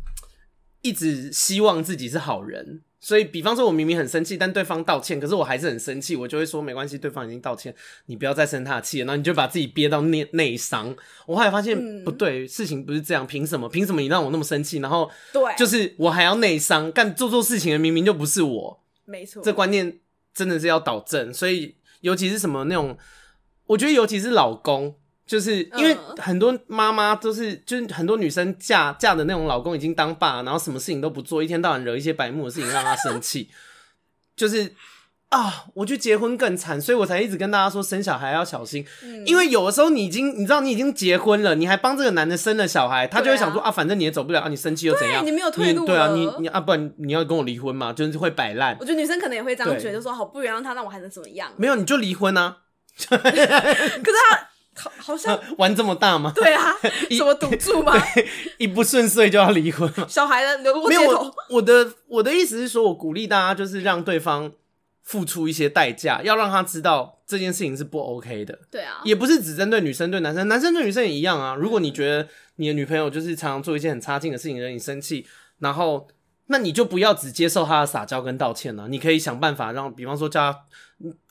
[0.82, 2.82] 一直希望自己是好人。
[2.98, 7.72] 所以，比方说，我明明很生气，但对方道歉，可是我还是很生气，我就会说没关系，对方已经道歉，
[8.06, 9.06] 你不要再生他的气了。
[9.06, 10.96] 然后你就把自己憋到内内伤。
[11.26, 13.68] 我后来发现、嗯、不对，事情不是这样，凭什么？
[13.68, 14.78] 凭什么你让我那么生气？
[14.78, 20.00] 然后对，就是我还要内伤，干做错事情的明明就不是我，没错，这观念
[20.34, 21.32] 真的是要导正。
[21.32, 22.96] 所以，尤其是什么那种，
[23.66, 24.96] 我觉得尤其是老公。
[25.26, 33.50] 就是因为很多妈妈都是，就是很多女生嫁嫁的那种老公已经当爸，然后什么事情都不做，一天到晚惹一些白目的事情让她生气。
[34.36, 34.72] 就是
[35.30, 45.26] 啊，我觉得结婚更惨，所以我才一直跟大家说生小孩要小心，嗯、因为有的时候你已经你知道你已经结婚了，你还帮这个男的生了小孩，他就会想说啊，啊，反正你也走不了啊，你生气又怎样？
[45.26, 45.84] 你没有退路。
[45.84, 48.76] 对啊，你你啊，不然你要跟我离婚嘛，就是会摆烂。
[48.78, 51.50] 我觉得女生可能也会这样觉得，说好不原谅他，那我还能怎么样？
[51.56, 52.58] 没有，你就离婚啊。
[53.08, 53.46] 可是
[54.30, 54.48] 他。
[54.76, 56.32] 好，好像 玩这么大吗？
[56.34, 56.72] 对啊，
[57.10, 57.94] 什么赌注吗？
[58.58, 60.06] 一不顺遂就要离婚吗？
[60.08, 61.02] 小孩的流落街头。
[61.02, 64.52] 没有，我的我的意思是说，我鼓励大家就是让对方
[65.02, 68.58] 付出一些代价，要让他知道这件事情是不 OK 的。
[68.70, 71.54] 对啊，也不是只针对女生对男生，男生对女生也一样啊。
[71.54, 75.26] 如果你觉得你的女朋友就是常常做一些很差劲的事情惹你生气，
[75.60, 76.06] 然后
[76.48, 80.60] 那你就不要只接受她的撒娇跟道歉了啊，你可以想办法让，比方说叫他，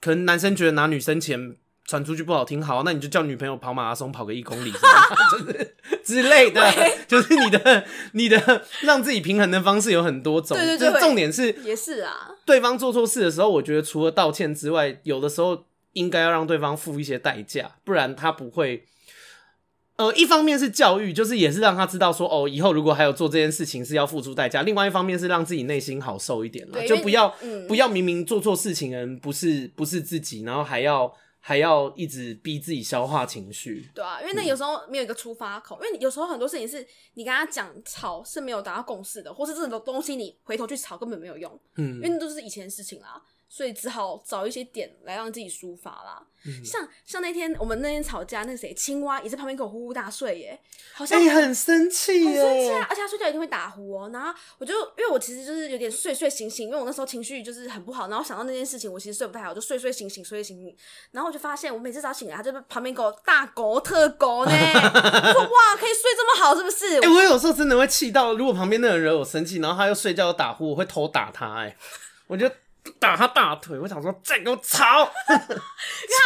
[0.01, 1.55] 可能男生觉得拿女生钱。
[1.85, 4.71] 传出去不好听，好，那你就叫女朋友跑马拉松，跑个一公里，
[5.31, 6.61] 就是之类的，
[7.07, 18.85] 就是你的你的让自己平衡的方式有很多种，对对对，重点是也是啊，对方做错事的时候，我觉得除了道歉之外，有的时候应该要让对方付一些代价，不然他不会。
[19.97, 24.61] 呃，一方面是教育，就是也是让他知道说，哦，以后如果还有做这件事情是要付出代价。
[24.63, 31.15] 另外一方面是让自己内心好受一点了，就不要、嗯、不要明明做错事情的人不是不是自己，然后还要。
[31.47, 36.83] 还要一直逼自己消化情绪，对啊，因为那有时候没有一个出发口，嗯、因为有时候很多事情是
[37.13, 43.21] 你跟他讲吵是没有达到共识的，或是这种东西你回头去吵根本没有用，嗯，因为那都是以前的事情啦。
[43.47, 46.21] 所以只好找一些点来让自己抒发啦。
[46.47, 50.59] 嗯、像像那天我们那天吵架，那谁青蛙也在旁边给我呼呼大睡耶，
[50.93, 52.85] 好像、欸、很生气耶，很生气啊！
[52.87, 54.11] 而且他睡觉一定会打呼哦。
[54.13, 60.77] 然后我就因为我其实就是有点睡睡醒醒，因为我那时候情绪就是很不好，然后想到那件事情，我其实睡不太好，就睡睡醒醒睡睡醒醒。
[61.09, 64.51] 然后我就发现，我每次早醒来，他就在旁边给我大狗特狗呢。
[64.53, 66.97] 我说哇，可以睡这么好，是不是？
[66.97, 71.61] 哎、欸，我有时候真的会气到，如果旁边那个人惹我生气，然后他又睡觉又打呼，我会偷打他。
[71.61, 71.75] 哎，
[72.27, 72.55] 我觉得。
[72.99, 75.57] 打他大腿，我想说再给我吵，因为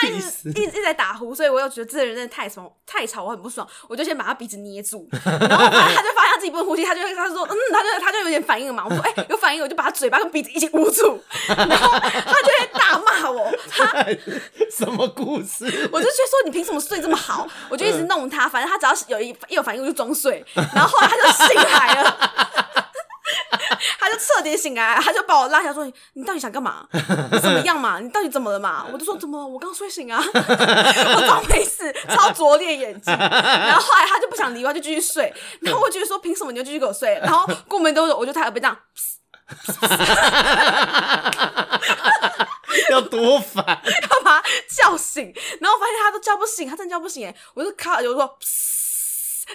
[0.02, 14.06] 他一直一直在打呼，所以我又觉得这个人真的太吵太吵，我很不爽，我就先把他鼻子捏住，然后他就发现他自己不能呼吸，他就他就说嗯，他就他就有点反应了嘛，我说 哎、欸、有反应，我就把他嘴巴跟鼻子一起捂住，然后他就会大骂我，他
[14.70, 15.66] 什么故事？
[15.92, 17.48] 我就去说你凭什么睡这么好？
[17.70, 22.69] 我就一直弄他，反正他只要是有一一有反应我就装睡，然后后来他就醒来了。
[24.10, 26.86] 他就彻底醒来，他就把我拉起来说：“你你到底想干嘛？
[27.32, 28.00] 你怎么样嘛？
[28.00, 29.46] 你到底怎么了嘛？” 我就说：“怎么了？
[29.48, 35.34] 我刚睡醒啊， 我装没事，超拙劣演技。”然后后来他就不想理我，就继续睡。
[35.62, 38.78] 然后我觉得说：“凭什么你就继续给我睡？”然后过没多久，我就他耳边这样，
[42.90, 45.34] 要多烦，要把他叫醒。
[45.60, 47.36] 然后我发现他都叫不醒，他真的叫不醒哎！
[47.54, 48.38] 我就卡，我就说。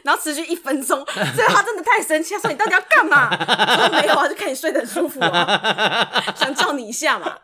[0.03, 7.39] 然后持续一分钟，所以他真的太生气，他说：“你到底要干嘛？”我说：“没有啊，就看你睡得很舒服啊，想叫你一下嘛。”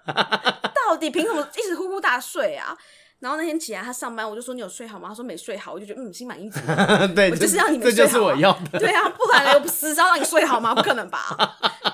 [0.87, 2.77] 到底凭什么一直呼呼大睡啊？
[3.21, 6.59] 然后那天起来他上班，我就说：“你有睡好吗？”他说：“没睡好。”我就觉得嗯，心满意足。
[7.15, 7.97] 对，我就是要你没睡好。
[7.97, 8.79] 这就是我要的。
[8.79, 10.75] 对啊，不然我死是要让你睡好吗？
[10.75, 11.37] 不可能吧？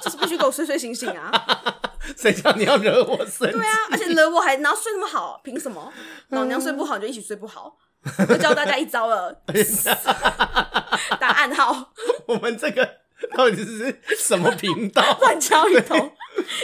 [0.01, 1.31] 就是必须给我睡睡醒醒啊！
[2.17, 3.51] 谁叫你要惹我睡？
[3.51, 5.93] 对啊，而且惹我还然后睡那么好，凭什么？
[6.29, 7.77] 老娘睡不好你就一起睡不好。
[8.29, 9.33] 我教大家一招了，
[11.19, 11.93] 打暗号。
[12.27, 12.89] 我们这个
[13.37, 15.03] 到底是什么频道？
[15.21, 16.13] 乱敲一通，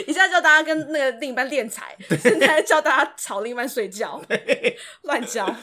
[0.07, 4.21] 一下叫大家跟那个另一半练财，现在叫大家吵另一半睡觉，
[5.03, 5.53] 乱教。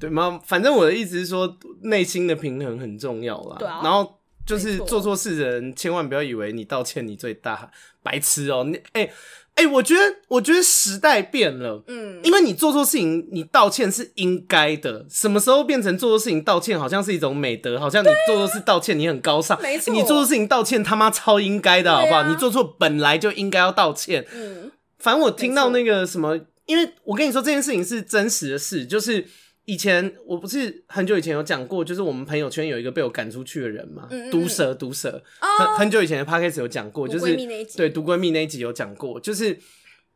[0.00, 0.40] 对吗？
[0.46, 3.56] 反正我的意思是说，内心的平衡很重要啦。
[3.58, 3.80] 对啊。
[3.82, 7.70] 然后就是做错事的人，千万不要以为你道歉你最大，
[8.02, 8.64] 白痴哦、喔！
[8.64, 9.02] 你哎。
[9.02, 9.12] 欸
[9.54, 15.04] 哎、欸，我觉得，我觉得时代变了，嗯，因为你做错事情，你道歉是应该的。
[15.10, 19.60] 什么时候变成做错事情道歉，好像是一种美德，好像你做错事道歉，你很高尚。
[19.60, 22.20] 没错，你做错事情道歉，他妈超应该的，好不好？
[22.20, 24.26] 啊、你做错本来就应该要道歉。
[24.34, 29.26] 嗯，反正我听到那个什么，因为我跟你说这件事情是真实的事，就是。
[29.64, 35.22] 以前我不是很久以前有讲过，就是我们朋友圈有一个被我赶出去的人嘛，毒蛇毒蛇，
[35.58, 37.36] 很很久以前的 podcast 有讲过，就是
[37.76, 39.56] 对毒闺蜜那一集有讲过，就是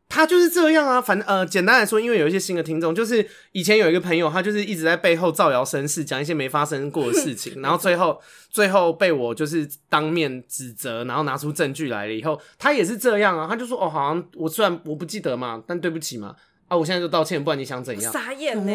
[0.09, 8.19] 他就是这样啊，反正呃简单来说，因为有一些新的听众，就是以前有一个朋友，他就是一直在背后造谣生事，讲一些没发生过的事情， 然后最后
[8.49, 16.35] 最后被我就是当面指责，然后拿出证据来了以后，他也是这样啊，他就说哦，好像我虽然我不记得嘛，但对不起嘛，
[16.67, 18.11] 啊，我现在就道歉，不然你想怎样？
[18.11, 18.73] 傻眼呢、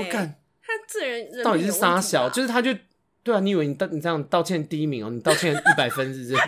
[0.88, 2.74] 这人，人到底是杀小，就是他就
[3.22, 6.42] 对啊，你以为你道你这样道歉第一名哦、喔，你道歉一百分是不是？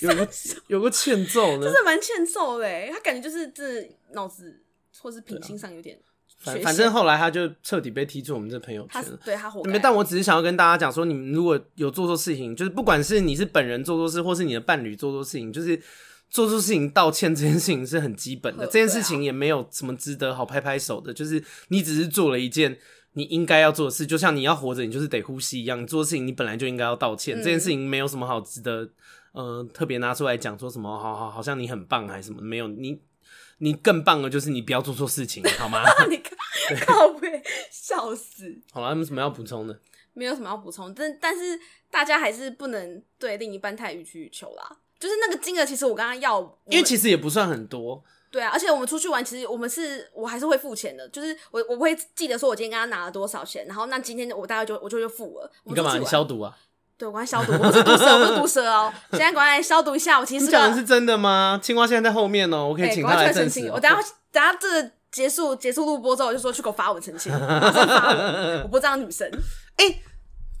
[0.06, 0.28] 有个
[0.66, 4.62] 有个欠揍呢，真的蛮欠揍的，他感觉就是这脑子
[4.98, 6.04] 或是品性上有点、啊。
[6.38, 9.62] 反反正后来他就彻底被踢出我们这朋友圈了，对他活。
[9.82, 15.80] 但我只是想要跟大家讲说，你们如果有做错事情，就是不管是你是本人做错事，或是你的伴侣做错事情，就是。
[16.28, 22.78] 做出事情道歉这件事情是很基本的，这件事情也没有什么值得好拍拍手的，就是你只是做了一件
[23.12, 25.82] 你应该要做的事，就像你要活着，你就是得呼吸一样。
[25.82, 28.90] 你做事情你本来就应该要道歉，这件事情没有什么好值得
[29.32, 32.42] 呃特别拿出来讲，说什么好好好像你很棒还是什么？
[32.42, 33.00] 没有，你
[33.58, 35.82] 你更棒的就是你不要做错事情，好吗？
[36.10, 36.20] 你
[36.84, 38.60] 靠背，笑死！
[38.72, 39.80] 好了，有什么要补充的？
[40.12, 41.58] 没有什么要补充，但但是
[41.90, 44.78] 大家还是不能对另一半太予取予求啦。
[44.98, 48.02] 就是那个金额，其实我刚刚要，因为其实也不算很多。
[48.30, 51.08] 对啊，而且我们出去玩，其实我们是，我还是会付钱的。
[51.08, 55.50] 就是我我会记得说，我今天跟他拿了多少钱，然后那今天我大概就我就就付了。
[55.64, 55.96] 你干嘛？
[55.96, 56.54] 你消毒啊？
[56.98, 58.92] 对，我刚消毒，我不是毒蛇， 我不是毒蛇哦。
[59.12, 60.46] 现在赶快来消毒一下，我其实是。
[60.46, 61.58] 你讲的是真的吗？
[61.62, 63.70] 青蛙现在在后面哦，我可以 请他来澄清。
[63.70, 63.96] 我等下
[64.32, 67.32] 等下这个结束结束录播之后，我就说去给我发文澄清。
[67.32, 69.30] 我不这样女生。
[69.76, 70.00] 哎，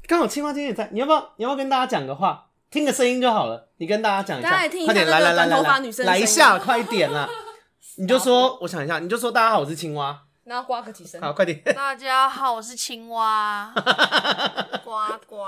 [0.06, 2.45] 刚好青蛙今天也在，你要不要你要不要跟大家讲个话？
[2.76, 4.50] 听个声音就好了，你跟大家讲一下，
[4.84, 7.26] 快点来来来来来，来一下，快点啦！
[7.96, 10.14] 你就说，我想一下，你就说大家好，我是青蛙，
[10.44, 11.58] 然后呱个几声，好，快点。
[11.74, 13.72] 大家好，我是青蛙，
[14.84, 14.90] 呱
[15.26, 15.46] 呱，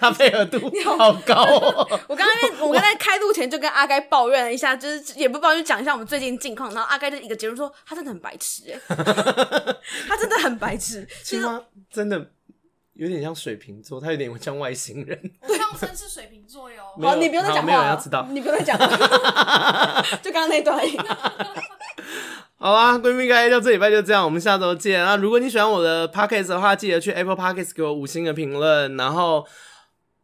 [0.00, 0.58] 他配合度
[0.98, 2.00] 好高哦。
[2.08, 6.74] 我刚刚我刚才开录前就跟阿该抱怨了一下，就是也不抱怨，就讲一下我们最近近况。
[6.74, 8.80] 然后阿该就一个结论说，他真的很白痴，哎，
[10.08, 12.26] 他真的很白痴，青蛙真的。
[12.94, 15.18] 有点像水瓶座，他有点像外星人。
[15.42, 16.82] 我上升是水瓶座哟。
[17.00, 17.66] 好，你不用再讲话了。
[17.66, 18.26] 没有人要知道。
[18.30, 18.86] 你不用再讲了。
[20.22, 20.78] 就刚刚那段。
[22.58, 25.16] 好啦，闺蜜该就这礼拜就这样，我们下周见啊！
[25.16, 29.46] 如果你喜欢我的 podcast 的话，记得去 Apple Podcast 给我五星的评论，然后，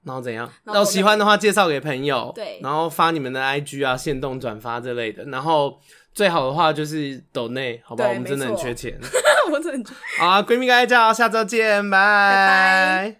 [0.05, 0.53] 然后怎样？
[0.65, 5.81] 然后喜欢的话介绍给朋友，对，然后发你们的 IG 啊、限动转发之类的，然后
[6.17, 8.09] 最好的话就是抖内，好不好？
[8.09, 8.99] 我们真的很缺钱。
[9.53, 13.17] 我真的好啊，闺蜜该叫，下周见，拜拜。